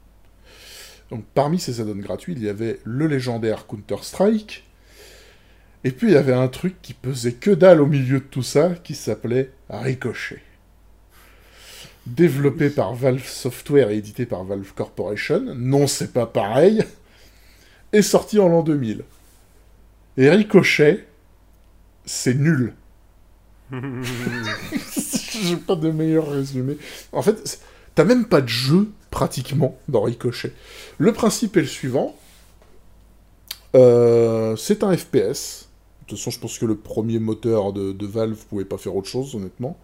[1.12, 4.66] Donc parmi ces add-ons gratuits, il y avait le légendaire Counter-Strike,
[5.84, 8.44] et puis il y avait un truc qui pesait que dalle au milieu de tout
[8.44, 10.42] ça, qui s'appelait Ricochet.
[12.06, 16.82] Développé par Valve Software et édité par Valve Corporation, non c'est pas pareil,
[17.92, 19.04] et sorti en l'an 2000.
[20.16, 21.06] Et Ricochet,
[22.06, 22.74] c'est nul.
[23.72, 26.78] J'ai pas de meilleur résumé.
[27.12, 27.60] En fait,
[27.96, 30.54] t'as même pas de jeu, pratiquement, dans Ricochet.
[30.98, 32.16] Le principe est le suivant.
[33.76, 35.68] Euh, c'est un FPS.
[36.02, 38.96] De toute façon, je pense que le premier moteur de, de Valve pouvait pas faire
[38.96, 39.78] autre chose, honnêtement.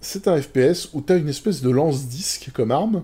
[0.00, 3.02] C'est un FPS où t'as une espèce de lance-disque comme arme.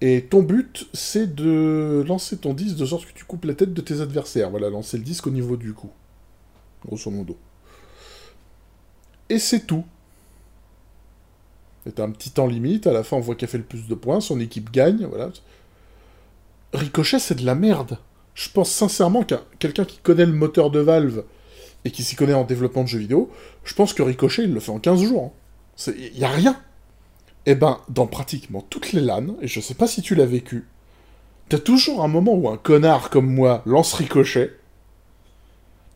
[0.00, 3.72] Et ton but, c'est de lancer ton disque de sorte que tu coupes la tête
[3.72, 4.50] de tes adversaires.
[4.50, 5.90] Voilà, lancer le disque au niveau du cou.
[6.84, 7.36] Grosso modo.
[9.28, 9.84] Et c'est tout.
[11.88, 13.86] C'est un petit temps limite, à la fin on voit qui a fait le plus
[13.86, 15.30] de points, son équipe gagne, voilà.
[16.74, 17.96] Ricochet c'est de la merde.
[18.34, 21.24] Je pense sincèrement qu'un quelqu'un qui connaît le moteur de Valve
[21.86, 23.30] et qui s'y connaît en développement de jeux vidéo,
[23.64, 25.32] je pense que Ricochet il le fait en 15 jours.
[25.86, 26.08] Il hein.
[26.14, 26.60] y a rien.
[27.46, 30.66] Eh ben, dans pratiquement toutes les LAN, et je sais pas si tu l'as vécu,
[31.48, 34.52] t'as toujours un moment où un connard comme moi lance Ricochet,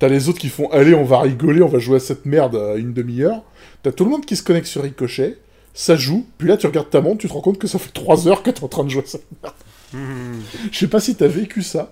[0.02, 2.60] T'as les autres qui font Allez, on va rigoler, on va jouer à cette merde
[2.76, 3.44] une demi-heure.
[3.84, 5.38] T'as tout le monde qui se connecte sur Ricochet,
[5.74, 7.92] ça joue, puis là tu regardes ta montre, tu te rends compte que ça fait
[7.92, 9.54] 3 heures que t'es en train de jouer à cette merde.
[10.70, 11.90] Je sais pas si t'as vécu ça,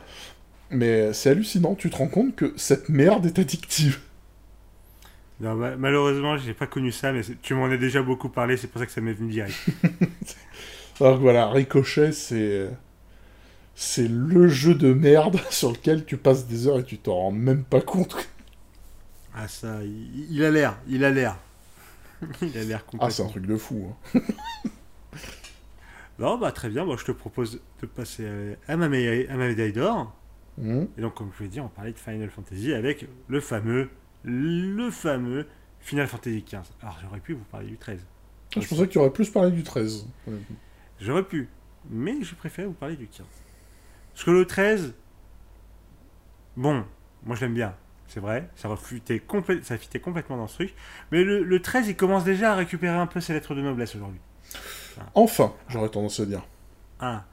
[0.71, 4.01] mais c'est hallucinant, tu te rends compte que cette merde est addictive.
[5.41, 8.79] Non, malheureusement, j'ai pas connu ça, mais tu m'en as déjà beaucoup parlé, c'est pour
[8.79, 9.55] ça que ça m'est venu direct.
[11.01, 12.69] Alors voilà, Ricochet, c'est
[13.75, 17.33] c'est le jeu de merde sur lequel tu passes des heures et tu t'en rends
[17.33, 18.29] même pas compte.
[19.35, 21.37] Ah ça, il, a l'air, il a l'air.
[22.43, 23.09] Il a l'air complètement.
[23.09, 23.95] Ah c'est un truc de fou.
[24.15, 24.21] Hein.
[26.19, 30.15] bon bah très bien, moi je te propose de passer à ma, médaille d'or.
[30.59, 30.85] Mmh.
[30.99, 33.91] Et donc comme je l'ai dit, on parlait de Final Fantasy avec le fameux,
[34.25, 35.47] le fameux
[35.81, 36.61] Final Fantasy XV.
[36.83, 38.01] Alors j'aurais pu vous parler du 13.
[38.57, 40.07] Ah, je pensais que tu aurais plus parlé du 13.
[41.01, 41.49] J'aurais pu,
[41.89, 43.27] mais je préfère vous parler du 15.
[44.13, 44.93] Parce que le 13,
[46.57, 46.85] bon,
[47.25, 47.75] moi je l'aime bien,
[48.11, 49.23] c'est vrai, ça, refutait
[49.63, 50.75] ça fitait complètement dans ce truc.
[51.13, 54.19] Mais le, 13, il commence déjà à récupérer un peu ses lettres de noblesse aujourd'hui.
[55.15, 56.43] Enfin, j'aurais tendance à dire.
[56.99, 57.25] Ah.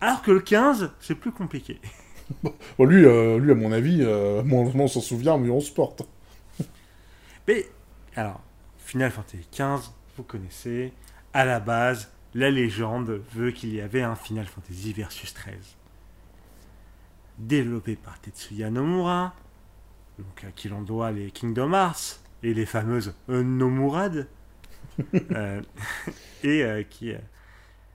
[0.00, 1.80] Alors que le 15, c'est plus compliqué.
[2.42, 5.70] bon, lui, euh, lui, à mon avis, euh, moins on s'en souvient, mieux on se
[5.70, 6.02] porte.
[7.46, 7.66] Mais,
[8.16, 8.40] alors,
[8.78, 10.92] Final Fantasy 15, vous connaissez,
[11.34, 15.76] à la base, la légende veut qu'il y avait un Final Fantasy versus 13
[17.38, 19.34] développé par Tetsuya Nomura,
[20.18, 24.28] donc à qui l'on doit les Kingdom Hearts et les fameuses Nomurades,
[25.32, 25.62] euh,
[26.42, 27.18] et euh, qui, euh,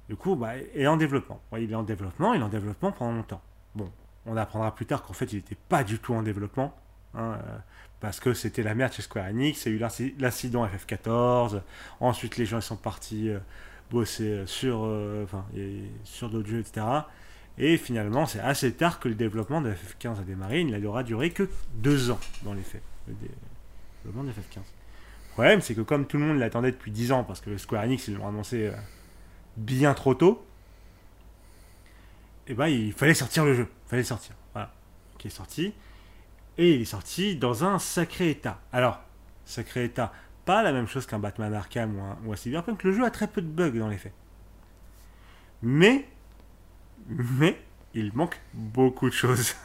[0.09, 1.41] du coup, bah, est en développement.
[1.57, 3.41] il est en développement, il est en développement pendant longtemps.
[3.76, 3.91] Bon,
[4.26, 6.76] on apprendra plus tard qu'en fait, il n'était pas du tout en développement,
[7.15, 7.38] hein,
[7.99, 11.61] parce que c'était la merde chez Square Enix, il y a eu l'incident FF14,
[11.99, 13.32] ensuite les gens sont partis
[13.89, 14.82] bosser sur,
[15.24, 15.45] enfin,
[16.03, 16.86] sur d'autres jeux, etc.
[17.58, 20.62] Et finalement, c'est assez tard que le développement de FF15 a démarré.
[20.62, 23.14] Il n'aura duré que deux ans, dans les faits, le
[24.04, 24.58] développement de FF15.
[24.58, 27.84] Le problème, c'est que comme tout le monde l'attendait depuis 10 ans, parce que Square
[27.84, 28.72] Enix, ils l'ont annoncé euh,
[29.58, 30.45] bien trop tôt,
[32.47, 33.68] eh ben, il fallait sortir le jeu.
[33.88, 34.36] Il fallait sortir.
[34.54, 34.74] Voilà.
[35.18, 35.74] Qui est sorti.
[36.58, 38.60] Et il est sorti dans un sacré état.
[38.74, 38.99] Alors,
[39.45, 40.12] sacré état,
[40.45, 42.84] pas la même chose qu'un Batman Arkham ou un, ou un Cyberpunk.
[42.84, 44.14] Le jeu a très peu de bugs dans les faits.
[45.62, 46.08] Mais
[47.10, 47.60] mais
[47.93, 49.56] il manque beaucoup de choses.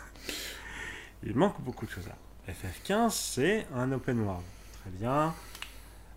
[1.22, 2.16] il manque beaucoup de choses là.
[2.49, 4.45] FF15, c'est un open world.
[4.80, 5.34] Très bien.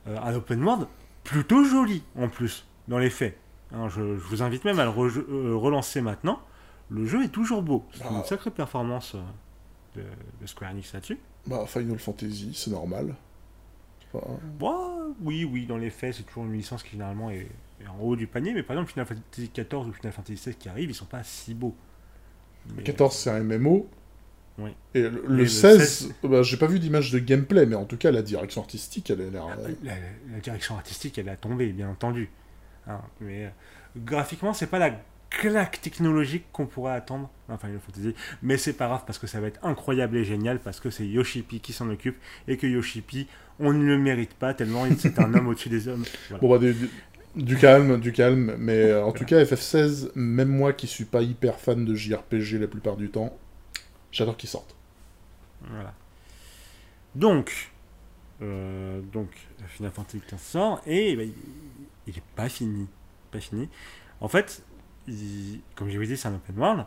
[0.08, 0.88] Euh, un open world
[1.24, 3.38] plutôt joli en plus, dans les faits.
[3.72, 6.42] Hein, je, vous invite même à le euh, relancer maintenant.
[6.90, 7.86] Le jeu est toujours beau.
[7.94, 8.24] C'est une bah.
[8.26, 9.16] sacrée performance
[9.98, 10.04] euh,
[10.42, 11.20] de, Square Enix là-dessus.
[11.46, 13.16] Bah, Final Fantasy, c'est normal.
[14.60, 14.76] Bah,
[15.22, 17.48] oui, oui, dans les faits, c'est toujours une licence qui généralement est,
[17.88, 20.70] en haut du panier, mais par exemple Final Fantasy XIV ou Final Fantasy XVI qui
[20.70, 21.76] arrivent, ils sont pas si beaux.
[22.76, 23.90] Le 14 c'est un MMO.
[24.58, 24.72] Oui.
[24.94, 28.22] Et le, 16, bah, j'ai pas vu d'image de gameplay, mais en tout cas la
[28.22, 29.46] direction artistique, elle a l'air.
[29.48, 32.30] Euh, la, direction artistique, elle a tombé, bien entendu.
[32.88, 33.50] Hein, mais euh,
[33.96, 35.00] graphiquement, c'est pas la
[35.30, 38.16] claque technologique qu'on pourrait attendre dans Final Fantasy.
[38.42, 41.08] Mais c'est pas grave parce que ça va être incroyable et génial parce que c'est
[41.08, 42.18] Yoshipi qui s'en occupe
[42.48, 43.28] et que Yoshipi,
[43.60, 46.04] on ne le mérite pas tellement c'est un homme au-dessus des hommes.
[46.42, 46.66] Bon, bah,
[47.36, 48.56] du calme, du calme.
[48.58, 52.68] Mais en tout cas, FF16, même moi qui suis pas hyper fan de JRPG la
[52.68, 53.38] plupart du temps,
[54.12, 54.76] j'adore qu'ils sortent.
[55.62, 55.94] Voilà.
[57.16, 57.72] Donc,
[58.42, 59.30] euh, donc
[59.68, 61.24] Final Fantasy XV sort et bah,
[62.08, 62.88] il, est pas fini.
[63.32, 63.70] Pas fini.
[64.22, 64.64] En fait,
[65.76, 66.86] comme je vous dit, c'est un open world.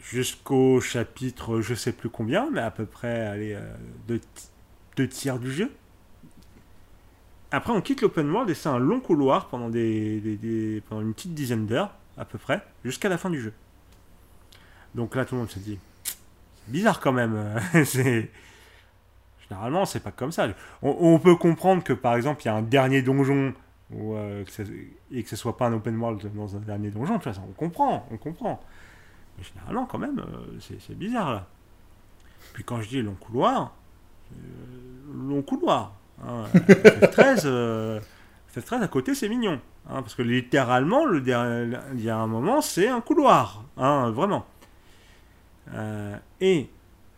[0.00, 3.74] Jusqu'au chapitre, je sais plus combien, mais à peu près allez, euh,
[4.06, 4.20] deux,
[4.96, 5.70] deux tiers du jeu.
[7.54, 10.80] Après, on quitte l'open world et c'est un long couloir pendant, une
[11.14, 13.52] petite dizaine d'heures, à peu près, jusqu'à la fin du jeu.
[14.94, 17.60] Donc là, tout le monde se dit, c'est bizarre quand même.
[19.48, 20.48] Généralement, c'est pas comme ça.
[20.82, 23.54] On, peut comprendre que par exemple, il y a un dernier donjon
[23.92, 24.44] euh,
[25.10, 27.52] et que ce soit pas un open world dans un dernier donjon, vois, ça, on
[27.52, 28.60] comprend, on comprend.
[29.36, 31.46] Mais généralement, quand même, euh, c'est c'est bizarre là.
[32.52, 33.74] Puis quand je dis long couloir,
[34.32, 35.94] euh, long couloir.
[36.22, 38.00] Hein, FF13, euh,
[38.54, 39.60] FF13 à côté, c'est mignon.
[39.88, 41.20] hein, parce que littéralement, le
[41.94, 43.64] il y a un moment, c'est un couloir.
[43.76, 44.46] hein, vraiment.
[45.74, 46.68] Euh, et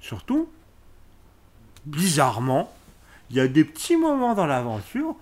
[0.00, 0.48] surtout,
[1.84, 2.72] bizarrement,
[3.30, 5.16] il y a des petits moments dans l'aventure où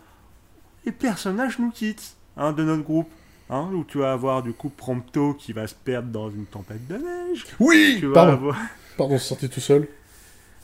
[0.87, 3.11] les personnages nous quittent hein, de notre groupe.
[3.51, 6.87] hein, où tu vas avoir du coup Prompto qui va se perdre dans une tempête
[6.87, 7.45] de neige.
[7.61, 8.57] Oui Tu vas Pardon, avoir...
[8.97, 9.89] pardon, c'est sorti tout seul.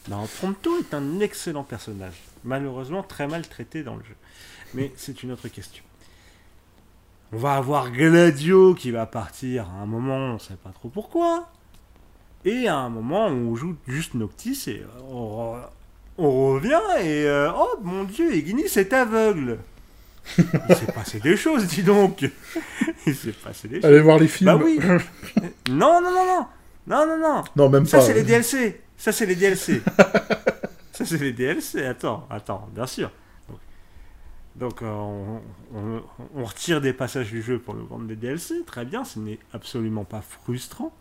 [0.08, 2.14] Non, Prompto est un excellent personnage.
[2.44, 4.14] Malheureusement, très mal traité dans le jeu.
[4.74, 5.82] Mais c'est une autre question.
[7.32, 10.88] On va avoir Gladio qui va partir à un moment, on ne sait pas trop
[10.88, 11.48] pourquoi.
[12.44, 15.68] Et à un moment, on joue juste Noctis et euh, on, re-
[16.18, 17.24] on revient et...
[17.26, 19.58] euh, oh mon dieu, Ignis est aveugle
[20.38, 22.28] Il s'est passé des choses, dis donc
[23.06, 23.84] Il s'est passé des choses.
[23.84, 24.50] Allez voir les films.
[24.50, 24.78] Bah oui
[25.70, 26.46] Non, non, non, non
[26.86, 28.04] Non, non, non Non, même ça, pas.
[28.04, 28.80] c'est les DLC.
[28.96, 29.82] Ça, c'est les DLC.
[31.00, 31.84] Ça, c'est les DLC.
[31.84, 33.10] Attends, attends, bien sûr.
[33.48, 33.58] Donc,
[34.56, 35.40] donc, euh, on,
[35.74, 36.02] on-
[36.34, 38.62] on retire des passages du jeu pour nous vendre des DLC.
[38.66, 40.92] Très bien, ce n'est absolument pas frustrant.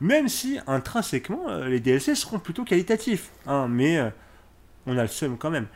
[0.00, 3.30] Même si, intrinsèquement, euh, les DLC seront plutôt qualitatifs.
[3.46, 4.10] hein, mais euh,
[4.86, 5.66] on a le seum quand même.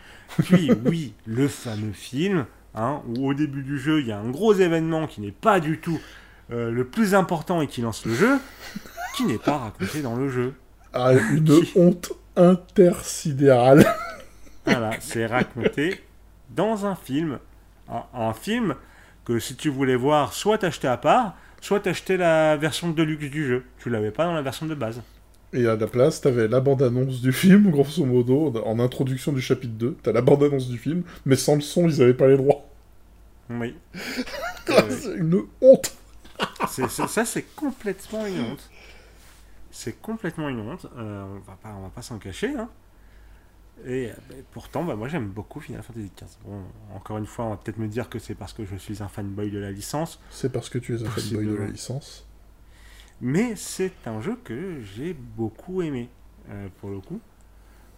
[0.45, 4.31] Puis, oui, le fameux film, hein, où au début du jeu, il y a un
[4.31, 6.01] gros événement qui n'est pas du tout
[6.53, 8.39] euh, le plus important et qui lance le jeu,
[9.17, 10.55] qui n'est pas raconté dans le jeu.
[10.93, 13.85] Ah, une honte intersidérale.
[14.65, 16.01] Voilà, c'est raconté
[16.51, 17.41] dans un film.
[17.89, 18.77] Un, un film
[19.25, 23.29] que si tu voulais voir, soit t'achetais à part, soit t'achetais la version de luxe
[23.29, 23.65] du jeu.
[23.81, 25.03] Tu l'avais pas dans la version de base.
[25.53, 29.75] Et à la place, t'avais la bande-annonce du film, grosso modo, en introduction du chapitre
[29.75, 29.97] 2.
[30.01, 32.65] T'as la bande-annonce du film, mais sans le son, ils avaient pas les droits.
[33.51, 33.75] Oui.
[34.65, 35.93] C'est une honte
[36.69, 38.71] ça, c'est complètement une honte.
[39.73, 40.87] C'est complètement une honte.
[40.97, 42.55] Euh, on va pas, on va pas s'en cacher.
[42.55, 42.69] hein.
[43.87, 44.15] Et euh,
[44.53, 46.29] pourtant, bah, moi, j'aime beaucoup Final Fantasy XV.
[46.45, 46.63] Bon,
[46.95, 49.09] encore une fois, on va peut-être me dire que c'est parce que je suis un
[49.09, 50.21] fanboy de la licence.
[50.31, 52.27] C'est parce que tu es un fanboy de la licence.
[53.23, 56.11] Mais c'est un jeu que j'ai beaucoup aimé,
[56.51, 57.21] euh, pour le coup.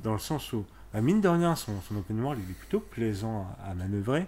[0.02, 2.80] Dans le sens où, bah, mine de rien, son, son open world il est plutôt
[2.80, 4.26] plaisant à, à manœuvrer.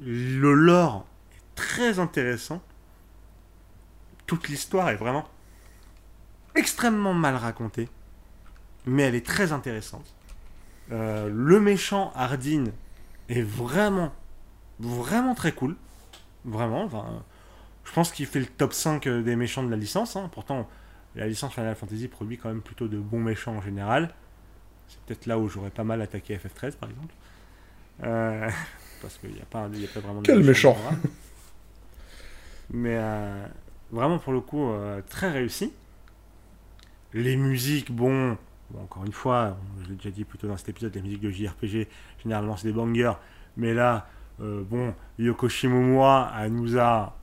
[0.00, 2.60] Le lore est très intéressant.
[4.26, 5.26] Toute l'histoire est vraiment
[6.60, 7.88] extrêmement mal racontée.
[8.86, 10.14] Mais elle est très intéressante.
[10.92, 12.64] Euh, le méchant Hardin
[13.28, 14.12] est vraiment,
[14.78, 15.76] vraiment très cool.
[16.44, 16.84] Vraiment.
[16.84, 17.22] Enfin,
[17.84, 20.16] je pense qu'il fait le top 5 des méchants de la licence.
[20.16, 20.30] hein.
[20.32, 20.68] Pourtant,
[21.14, 24.14] la licence Final Fantasy produit quand même plutôt de bons méchants en général.
[24.88, 27.14] C'est peut-être là où j'aurais pas mal attaqué FF13 par exemple.
[28.02, 28.48] Euh,
[29.02, 30.76] parce qu'il n'y a, pas- il y a pas vraiment de Quel méchant.
[32.70, 33.46] Mais euh,
[33.90, 35.72] vraiment pour le coup, euh, très réussi.
[37.12, 38.36] Les musiques, bon,
[38.70, 41.30] bon, encore une fois, je l'ai déjà dit plutôt dans cet épisode, les musiques de
[41.30, 41.88] JRPG,
[42.22, 43.12] généralement c'est des bangers.
[43.56, 44.08] Mais là,
[44.40, 47.16] euh, bon, Yoko Shimomura, elle nous a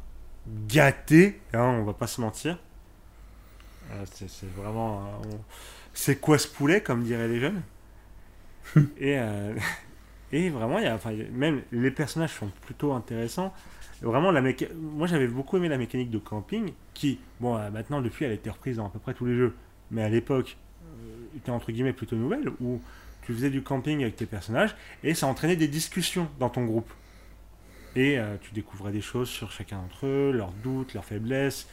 [0.68, 2.58] gâté, hein, on va pas se mentir.
[3.92, 5.00] Euh, c'est vraiment.
[5.24, 5.40] euh, on-
[5.94, 7.62] C'est quoi ce poulet, comme diraient les jeunes?
[9.00, 9.18] Et,
[10.34, 13.54] et vraiment, y a, enfin, même les personnages sont plutôt intéressants.
[14.02, 18.26] Vraiment, la méca- moi j'avais beaucoup aimé la mécanique de camping, qui, bon, maintenant depuis,
[18.26, 19.56] elle a été reprise dans à peu près tous les jeux,
[19.92, 22.82] mais à l'époque, euh, était entre guillemets plutôt nouvelle, où
[23.22, 26.92] tu faisais du camping avec tes personnages et ça entraînait des discussions dans ton groupe.
[27.96, 31.68] Et euh, tu découvrais des choses sur chacun d'entre eux, leurs doutes, leurs faiblesses,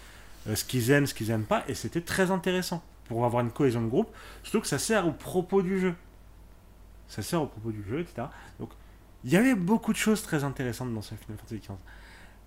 [0.49, 3.51] euh, ce qu'ils aiment, ce qu'ils aiment pas, et c'était très intéressant pour avoir une
[3.51, 4.11] cohésion de groupe,
[4.43, 5.95] surtout que ça sert au propos du jeu.
[7.09, 8.29] Ça sert au propos du jeu, etc.
[8.59, 8.71] Donc,
[9.25, 11.75] il y avait beaucoup de choses très intéressantes dans ce Final Fantasy XV.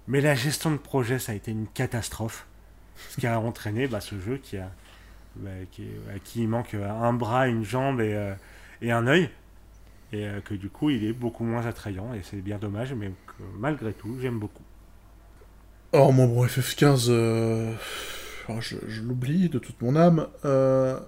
[0.08, 2.48] Mais la gestion de projet, ça a été une catastrophe.
[3.10, 4.72] Ce qui a entraîné bah, ce jeu qui a,
[5.40, 8.34] bah, qui, est- à qui il manque un bras, une jambe et, euh,
[8.82, 9.30] et un œil.
[10.14, 12.14] Et euh, que du coup, il est beaucoup moins attrayant.
[12.16, 14.64] Et c'est bien dommage, mais que malgré tout, j'aime beaucoup.
[15.94, 17.74] Oh, mon bon FF15, euh,
[18.50, 20.28] oh, je, je l'oublie de toute mon âme.
[20.46, 21.00] Euh,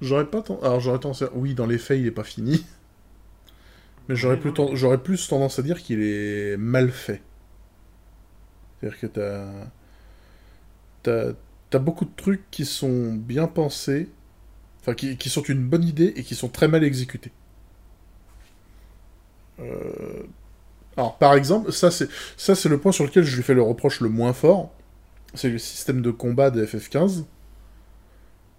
[0.00, 0.58] J'aurais pas tant...
[0.60, 1.28] Alors, j'aurais tendance à...
[1.34, 2.64] Oui, dans les faits, il est pas fini.
[4.08, 7.22] Mais j'aurais plus, ten- j'aurais plus tendance à dire qu'il est mal fait.
[8.80, 9.06] C'est-à-dire que
[11.02, 11.32] t'as...
[11.70, 11.78] T'as...
[11.78, 14.08] Beaucoup de trucs qui sont bien pensés,
[14.82, 17.32] enfin, qui, qui sont une bonne idée et qui sont très mal exécutés.
[19.60, 20.26] Euh,
[20.96, 23.62] Alors, par exemple, ça c'est ça c'est le point sur lequel je lui fais le
[23.62, 24.72] reproche le moins fort.
[25.34, 27.26] C'est le système de combat de FF15.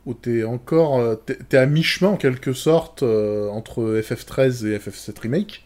[0.06, 0.98] où t'es encore...
[1.00, 5.66] euh, t'es t'es à mi-chemin, en quelque sorte, euh, entre FF13 et FF7 Remake.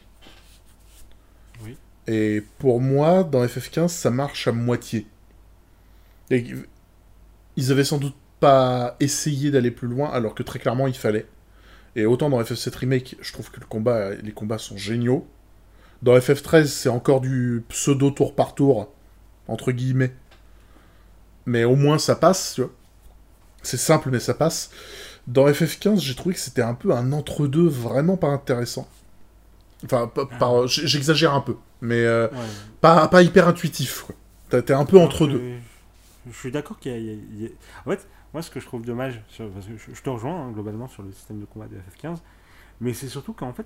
[1.60, 1.78] Oui.
[2.08, 5.08] Et pour moi, dans FF15, ça marche à moitié.
[6.30, 6.46] Et
[7.62, 11.28] ils avaient sans doute pas essayé d'aller plus loin, alors que très clairement, il fallait.
[11.96, 15.28] Et autant dans FF7 Remake, je trouve que le combat, les combats sont géniaux.
[16.02, 18.92] Dans FF13, c'est encore du pseudo tour par tour,
[19.48, 20.14] entre guillemets.
[21.46, 22.72] Mais au moins ça passe, tu vois.
[23.62, 24.72] C'est simple, mais ça passe.
[25.28, 28.88] Dans FF15, j'ai trouvé que c'était un peu un entre-deux vraiment pas intéressant.
[29.86, 30.12] Enfin,
[30.68, 32.38] j- j'exagère un peu, mais euh, Ouais.
[32.82, 34.06] pas, pas hyper intuitif.
[34.50, 35.42] T'es un peu entre deux.
[36.30, 37.52] Je suis d'accord qu'il y, a- y
[37.86, 40.48] En fait, moi, ce que je trouve dommage, sur- parce que je, je te rejoins
[40.48, 42.18] hein, globalement sur le système de combat de FF15,
[42.80, 43.66] mais c'est surtout qu'en fait,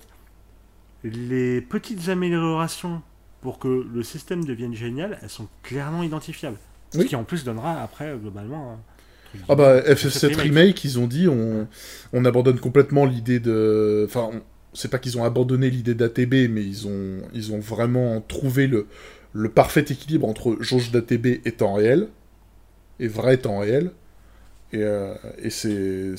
[1.03, 3.01] les petites améliorations
[3.41, 6.57] pour que le système devienne génial, elles sont clairement identifiables.
[6.91, 7.05] Ce Oui.
[7.05, 8.79] qui en plus donnera après, euh, globalement.
[9.49, 9.95] Ah bah, différent.
[9.95, 10.41] FF7 Remake.
[10.43, 11.67] Remake, ils ont dit on,
[12.13, 14.05] on abandonne complètement l'idée de...
[14.07, 14.41] Enfin, on-
[14.73, 18.87] c'est pas qu'ils ont abandonné l'idée d'ATB, mais ils ont, ils ont vraiment trouvé le,
[19.33, 22.09] le parfait équilibre entre jauge d'ATB et temps réel,
[22.99, 23.91] et vrai temps réel.
[24.73, 25.13] Et, euh,
[25.49, 26.13] c'est...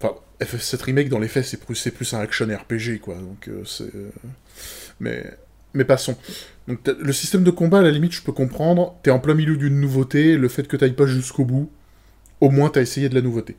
[0.00, 3.16] Enfin, FF7 Remake, dans les faits, c'est plus, un action RPG, quoi.
[3.16, 4.10] Donc, euh, euh,
[5.00, 5.24] Mais...
[5.76, 6.16] Mais passons.
[6.68, 8.96] Donc, le système de combat, à la limite, je peux comprendre.
[9.02, 11.68] T'es en plein milieu d'une nouveauté, le fait que t'ailles pas jusqu'au bout,
[12.40, 13.56] au moins t'as essayé de la nouveauté.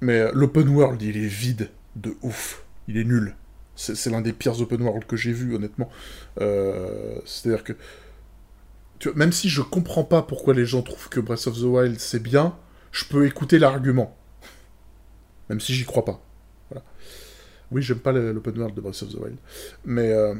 [0.00, 2.62] Mais l'open world, il est vide de ouf.
[2.86, 3.34] Il est nul.
[3.74, 5.90] C'est l'un des pires open world que j'ai vu, honnêtement.
[6.36, 7.72] C'est-à-dire que...
[9.14, 12.22] même si je comprends pas pourquoi les gens trouvent que Breath of the Wild c'est
[12.22, 12.56] bien,
[12.92, 14.16] je peux écouter l'argument.
[15.48, 16.20] Même si j'y crois pas.
[17.72, 19.36] Oui, j'aime pas l'open world de Breath of the Wild.
[19.84, 20.34] Mais euh,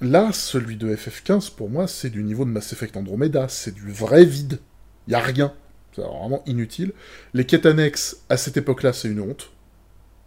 [0.00, 3.48] là, celui de FF15, pour moi, c'est du niveau de Mass Effect Andromeda.
[3.48, 4.58] C'est du vrai vide.
[5.06, 5.54] Y a rien.
[5.94, 6.92] C'est vraiment inutile.
[7.32, 9.50] Les quêtes annexes, à cette époque-là, c'est une honte.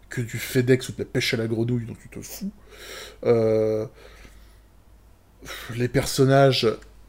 [0.09, 2.51] Que du FedEx ou de la pêche à la grenouille dont tu te fous.
[3.25, 3.85] Euh,
[5.77, 6.67] Les personnages...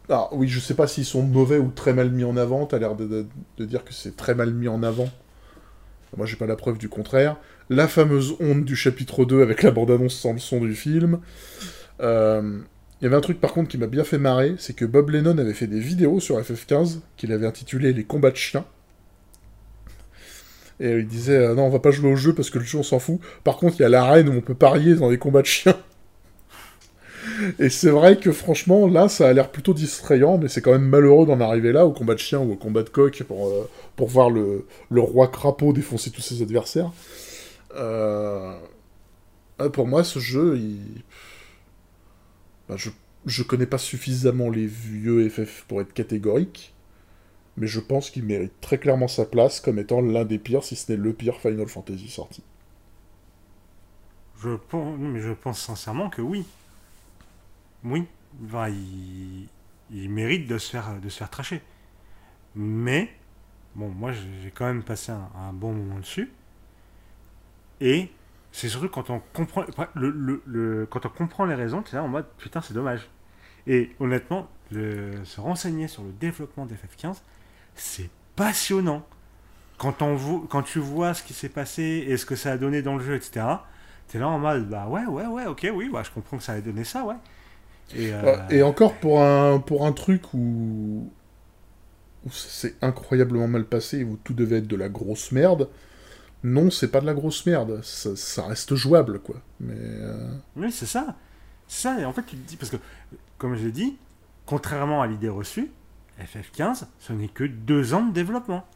[0.09, 2.67] Ah oui, je sais pas s'ils sont mauvais ou très mal mis en avant.
[2.67, 3.27] T'as l'air de,
[3.61, 5.09] dire que c'est très mal mis en avant.
[6.17, 7.37] Moi, j'ai pas la preuve du contraire.
[7.71, 11.21] La fameuse honte du chapitre 2 avec la bande-annonce sans le son du film.
[12.01, 12.59] Euh,
[13.01, 15.11] Il y avait un truc par contre qui m'a bien fait marrer, c'est que Bob
[15.11, 18.67] Lennon avait fait des vidéos sur FF15 qu'il avait intitulées Les combats de chiens.
[20.81, 22.79] Et il disait euh, non, on va pas jouer au jeu parce que le jeu
[22.79, 23.21] on s'en fout.
[23.45, 25.77] Par contre, il y a l'arène où on peut parier dans les combats de chiens.
[27.59, 30.87] Et c'est vrai que franchement, là, ça a l'air plutôt distrayant, mais c'est quand même
[30.89, 33.69] malheureux d'en arriver là, au combat de chiens ou au combat de coq, pour, euh,
[33.97, 36.93] pour voir le, le roi crapaud défoncer tous ses adversaires.
[37.77, 38.55] Euh,
[39.59, 40.59] ah, Pour moi, ce jeu,
[42.69, 42.91] bah, je,
[43.27, 46.75] je connais pas suffisamment les vieux FF pour être catégorique,
[47.57, 50.77] mais je pense qu'il mérite très clairement sa place comme étant l'un des pires, si
[50.77, 52.45] ce n'est le pire Final Fantasy sorti.
[54.43, 56.45] Je pense, mais je pense sincèrement que oui.
[57.85, 58.07] Oui.
[58.45, 59.49] Enfin, il,
[59.91, 61.63] il mérite de se faire, de se faire tracher.
[62.57, 63.15] Mais,
[63.77, 66.33] bon, moi, j'ai quand même passé un, bon moment dessus.
[67.81, 68.11] Et
[68.53, 69.65] c'est surtout quand on comprend,
[69.95, 72.75] le, le- le- quand on comprend les raisons, tu es là en mode putain, c'est
[72.75, 73.09] dommage.
[73.67, 77.23] Et honnêtement, se renseigner sur le développement d'FF15,
[77.75, 79.07] c'est passionnant.
[79.79, 82.83] Quand, on quand tu vois ce qui s'est passé et ce que ça a donné
[82.83, 83.65] dans le jeu, etc.,
[84.09, 86.55] t'es là en mode bah ouais, ouais, ouais, ok, oui, bah, je comprends que ça
[86.55, 87.17] a donné ça, ouais.
[87.95, 91.11] Et, euh, Euh, Et encore pour un, pour un truc où,
[92.25, 95.69] où c'est incroyablement mal passé, où tout devait être de la grosse merde,
[96.45, 99.37] non, c'est pas de la grosse merde, ça, ça reste jouable, quoi.
[99.61, 99.75] Mais...
[99.79, 101.17] euh, Oui, c'est ça.
[101.69, 102.77] Ça, et en fait, tu te dis, parce que,
[103.39, 103.97] comme je l'ai dit,
[104.47, 105.71] contrairement à l'idée reçue,
[106.21, 108.67] FF15, ce n'est que deux ans de développement.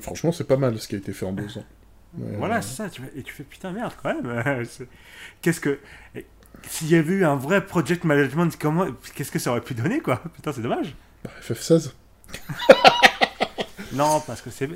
[0.00, 1.64] Franchement, c'est pas mal ce qui a été fait en deux ans.
[2.18, 2.90] Mais, Voilà, euh, c'est ça.
[2.90, 4.64] Tu et tu fais putain, merde, quand même.
[5.42, 5.78] Qu'est-ce que.
[6.68, 8.86] S'il y avait eu un vrai project management, comment.
[9.14, 10.22] Qu'est-ce que ça aurait pu donner, quoi?
[10.34, 10.94] Putain, c'est dommage.
[11.24, 11.90] bah, FF16
[13.92, 14.68] Non, parce que c'est.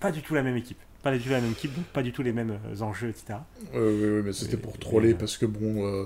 [0.00, 0.78] Pas du tout la même équipe.
[1.02, 3.38] Pas du tout la même équipe, donc pas du tout les mêmes euh, enjeux, etc.
[3.74, 6.04] Euh, oui, oui, mais c'était pour troller, et- parce que bon, euh,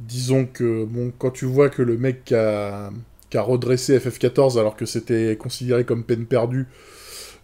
[0.00, 2.90] disons que, bon, quand tu vois que le mec qui a,
[3.30, 6.66] qui a redressé FF14 alors que c'était considéré comme peine perdue,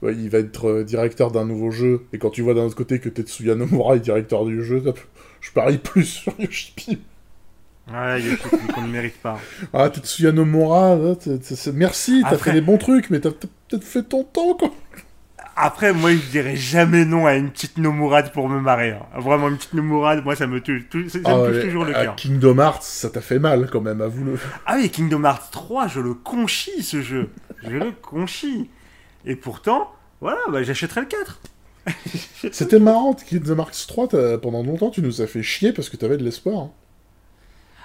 [0.03, 2.99] il va être euh, directeur d'un nouveau jeu, et quand tu vois d'un autre côté
[3.01, 4.83] que Tetsuya Nomura est directeur du jeu,
[5.41, 6.99] je parie plus sur Yoshipi.
[7.93, 9.39] Ouais, il y a des trucs qu'on ne mérite pas.
[9.73, 14.23] Ah, Tetsuya Nomura, c'est- merci, t'as fait des bons trucs, mais t'as peut-être fait ton
[14.25, 14.71] temps, quoi.
[15.57, 18.93] Après, moi, je dirais jamais non à une petite Nomurade pour me marrer.
[18.93, 19.03] hein.
[19.21, 21.85] Vraiment, une petite Nomurade, moi, ça me tue, tout- ça, Ah, me touche ouais, toujours
[21.85, 22.17] le cœur.
[22.17, 24.39] Kingdom Hearts, ça t'a fait mal, quand même, avoue-le.
[24.65, 27.29] Ah oui, Kingdom Hearts 3, je le conchis, ce jeu.
[27.65, 28.71] Je le conchis.
[29.25, 31.41] Et pourtant, voilà, bah, j'achèterais le 4.
[32.53, 35.97] C'était marrant, Kingdom Hearts 3, t'as- pendant longtemps, tu nous as fait chier parce que
[35.97, 36.59] t'avais de l'espoir.
[36.59, 36.71] hein.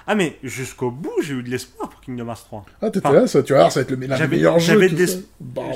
[0.07, 2.65] Ah, mais jusqu'au bout, j'ai eu de l'espoir pour Kingdom Hearts 3.
[2.81, 4.73] Ah, t'étais Enfin, là, ça, tu voir, ça va être le, meilleur jeu.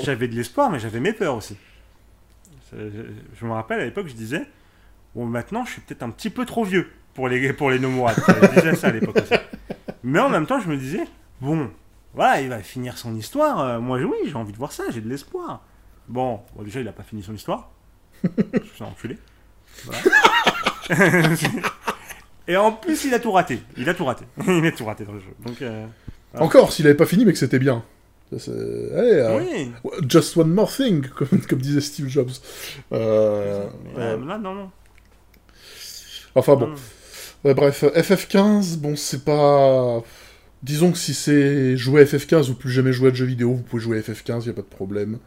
[0.04, 1.56] j'avais de l'espoir, mais j'avais mes peurs aussi.
[2.72, 4.42] Je, me rappelle à l'époque, je disais
[5.16, 8.12] Bon, maintenant, je suis peut-être un petit peu trop vieux pour les, pour les Nomura.
[8.14, 9.34] Je disais ça à l'époque aussi.
[10.04, 11.04] Mais en même temps, je me disais
[11.40, 11.68] Bon,
[12.14, 13.60] voilà, il va finir son histoire.
[13.60, 15.62] euh, moi, oui, j'ai envie de voir ça, j'ai de l'espoir.
[16.08, 17.70] Bon, bon, déjà, il a pas fini son histoire.
[18.24, 19.16] Je suis enculé.
[19.84, 20.00] Voilà.
[22.48, 23.60] Et en plus, il a tout raté.
[23.76, 24.24] Il a tout raté.
[24.46, 25.32] il a tout raté dans le jeu.
[25.44, 25.86] Donc, euh,
[26.38, 27.84] Encore, s'il avait pas fini, mais que c'était bien.
[28.36, 29.72] Ça, Allez, euh, oui.
[30.08, 32.30] Just one more thing, comme, comme disait Steve Jobs.
[32.92, 34.70] Euh, Mais, euh, là, non, non.
[36.34, 36.68] enfin bon.
[36.68, 36.74] Non.
[37.44, 40.02] Ouais, bref, FF15, bon, c'est pas.
[40.62, 43.54] Disons que si c'est jouer à FF15 ou plus jamais jouer à de jeux vidéo,
[43.54, 45.18] vous pouvez jouer à FF15, y a pas de problème.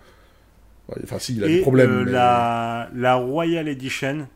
[1.04, 1.98] Enfin, si, il a Et des problèmes.
[1.98, 4.28] euh, mais- la, la Royal Edition,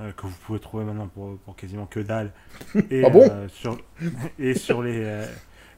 [0.00, 2.32] euh, que vous pouvez trouver maintenant pour, pour quasiment que dalle.
[2.90, 3.24] Et, Ah bon?
[3.28, 3.82] euh, sur,
[4.38, 5.26] Et sur les,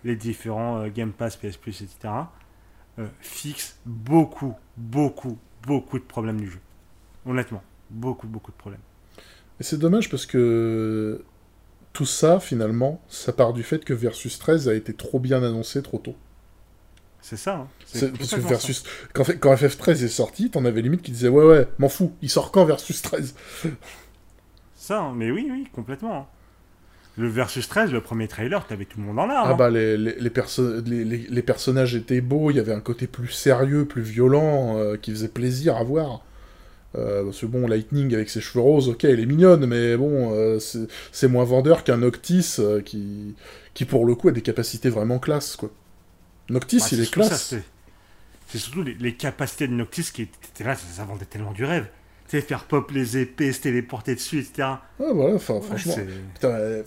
[0.04, 2.32] les différents Game Pass, PS Plus, etc.
[3.20, 6.60] fixe beaucoup, beaucoup, beaucoup de problèmes du jeu.
[7.26, 8.82] Honnêtement, beaucoup, beaucoup de problèmes.
[9.58, 11.22] Et c'est dommage parce que
[11.92, 15.82] tout ça, finalement, ça part du fait que Versus 13 a été trop bien annoncé
[15.82, 16.14] trop tôt.
[17.22, 17.54] C'est ça.
[17.56, 17.68] hein.
[17.84, 18.84] C'est- Parce que Versus...
[19.12, 22.12] Quand, F- quand FF13 est sorti, t'en avais limite qui disaient Ouais, ouais, m'en fous,
[22.22, 23.34] il sort quand Versus 13
[24.74, 25.12] Ça, hein.
[25.14, 26.28] mais oui, oui, complètement.
[27.16, 29.48] Le Versus 13, le premier trailer, t'avais tout le monde en larmes.
[29.48, 29.56] Ah hein.
[29.56, 32.80] bah, les, les, les, perso- les, les- les personnages étaient beaux, il y avait un
[32.80, 36.22] côté plus sérieux, plus violent, euh, qui faisait plaisir à voir.
[36.96, 40.32] Euh, parce que bon, Lightning avec ses cheveux roses, ok, elle est mignonne, mais bon,
[40.34, 40.58] euh,
[41.12, 43.34] c'est moins vendeur qu'un Noctis euh, qui,
[43.74, 45.70] qui, pour le coup, a des capacités vraiment classe, quoi.
[46.48, 47.54] Noctis, Bah, il est classe.
[48.48, 51.86] c'est- surtout les, les capacités de Noctis qui étaient là, ça, vendait tellement du rêve.
[52.28, 54.54] Tu sais, faire pop les épées, se téléporter dessus, etc.
[54.68, 55.94] Ah, voilà, enfin, Ouais, franchement.
[56.44, 56.82] euh,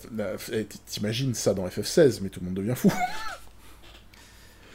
[0.52, 2.92] eh, t'imagines ça dans FF16, mais tout le monde devient fou.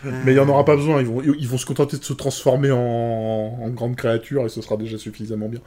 [0.04, 2.14] Mais il n'y en aura pas besoin, ils vont, ils vont se contenter de se
[2.14, 5.60] transformer en, en grande créature et ce sera déjà suffisamment bien.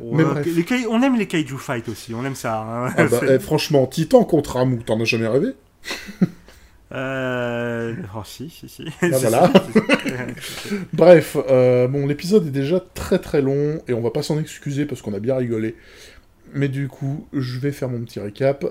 [0.00, 2.60] Ouais, les kai- on aime les kaiju fight aussi, on aime ça.
[2.60, 2.92] hein.
[2.96, 5.54] Ah bah, eh, franchement, Titan contre Ramu, t'en as jamais rêvé?
[6.92, 7.94] Euh...
[8.14, 8.84] Oh si, si, si.
[9.00, 9.50] Ah, voilà.
[10.92, 14.84] Bref, euh, bon, l'épisode est déjà très très long et on va pas s'en excuser
[14.84, 15.74] parce qu'on a bien rigolé.
[16.52, 18.64] Mais du coup, je vais faire mon petit récap.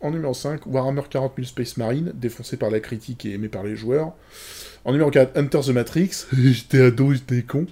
[0.00, 3.62] En numéro 5, Warhammer 40 000 Space Marine, défoncé par la critique et aimé par
[3.62, 4.12] les joueurs.
[4.84, 7.66] En numéro 4, Hunter the Matrix, j'étais ado, j'étais con.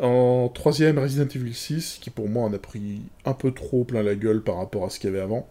[0.00, 4.02] En troisième, Resident Evil 6, qui pour moi en a pris un peu trop plein
[4.02, 5.48] la gueule par rapport à ce qu'il y avait avant.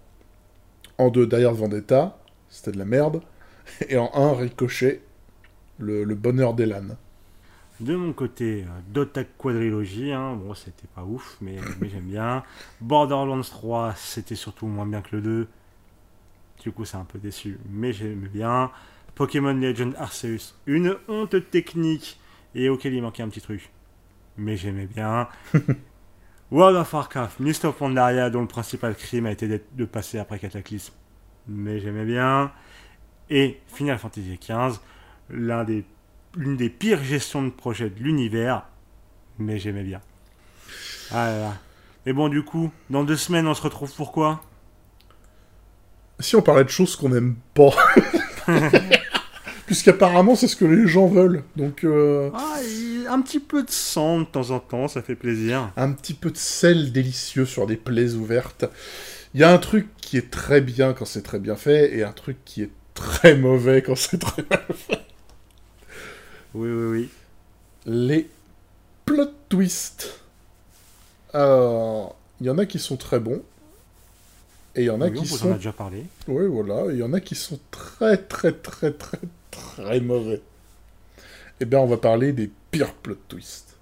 [0.98, 2.18] En deux, Die Hard Vendetta,
[2.50, 3.22] c'était de la merde.
[3.90, 5.02] Et en un, Ricochet,
[5.78, 6.98] le, le bonheur d'Elan.
[7.82, 12.44] De mon côté, euh, Dota Quadrilogy, hein, bon, c'était pas ouf, mais, mais j'aime bien.
[12.80, 15.48] Borderlands 3, c'était surtout moins bien que le 2.
[16.64, 18.70] Du coup, c'est un peu déçu, mais j'aime bien.
[19.16, 22.20] Pokémon Legend Arceus, une honte technique
[22.54, 23.72] et auquel il manquait un petit truc.
[24.38, 25.28] Mais j'aimais bien.
[26.52, 30.38] World of Warcraft, Mist of Pandaria, dont le principal crime a été de passer après
[30.38, 30.94] Cataclysme.
[31.48, 32.52] Mais j'aimais bien.
[33.32, 34.80] Et Final Fantasy XV,
[35.32, 35.84] l'un des
[36.36, 38.64] l'une des pires gestions de projet de l'univers,
[39.40, 40.02] mais j'aimais bien.
[41.12, 41.54] Ah là là.
[42.06, 44.42] Et bon, du coup, dans deux semaines, on se retrouve pour quoi?
[46.20, 47.72] Si on parlait de choses qu'on n'aime pas.
[49.66, 51.44] Puisqu'apparemment, c'est ce que les gens veulent.
[51.56, 52.58] Donc, euh, ah,
[53.10, 55.72] Un petit peu de sang de temps en temps, ça fait plaisir.
[55.78, 58.66] un petit peu de sel délicieux sur des plaies ouvertes.
[59.34, 62.04] Il y a un truc qui est très bien quand c'est très bien fait, et
[62.04, 64.66] un truc qui est très mauvais quand c'est très mal
[66.54, 67.10] Oui, oui, oui.
[67.86, 68.30] Les
[69.06, 70.20] plot twists.
[71.34, 73.42] Alors, il y en a qui sont très bons.
[74.76, 76.06] Et il y en a Oui, on qui vous en sont a déjà parlé.
[76.28, 76.92] Oui, voilà.
[76.92, 79.20] Il y en a qui sont très, très, très, très,
[79.52, 80.42] très mauvais.
[81.60, 83.78] Eh bien, on va parler des pires plot twists.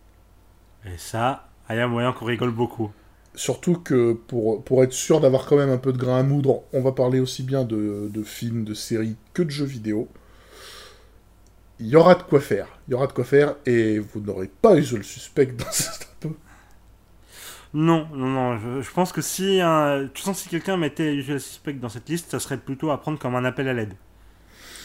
[0.86, 2.92] Et ça, il y a moyen qu'on rigole beaucoup.
[3.36, 6.64] Surtout que pour, pour être sûr d'avoir quand même un peu de grain à moudre,
[6.74, 10.08] on va parler aussi bien de, de films, de séries que de jeux vidéo.
[11.80, 12.68] Il y aura de quoi faire.
[12.88, 16.08] Il y aura de quoi faire et vous n'aurez pas eu le suspect dans cette
[16.20, 16.30] peu.
[17.74, 18.58] Non, non, non.
[18.60, 22.10] Je, je pense que si un, tu sens si quelqu'un mettait Usual Suspect dans cette
[22.10, 23.94] liste, ça serait plutôt à prendre comme un appel à l'aide.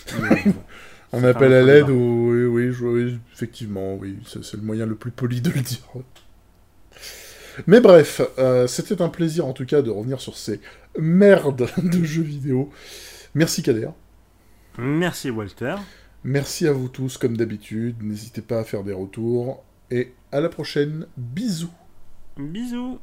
[1.13, 4.87] Un à autre l'aide ou oui, oui, je- oui, effectivement, oui, c'est c'est le moyen
[4.87, 5.81] le plus poli de le dire.
[7.67, 10.61] Mais bref, euh, c'était un plaisir en tout cas de revenir sur ces
[10.99, 12.71] merdes de jeux vidéo.
[13.35, 13.91] Merci Kader.
[14.79, 15.77] Merci Walter.
[16.25, 18.03] Merci à vous tous, comme d'habitude.
[18.03, 19.63] N'hésitez pas à faire des retours.
[19.91, 21.07] Et à la prochaine.
[21.19, 21.71] Bisous.
[22.39, 22.99] Bisous.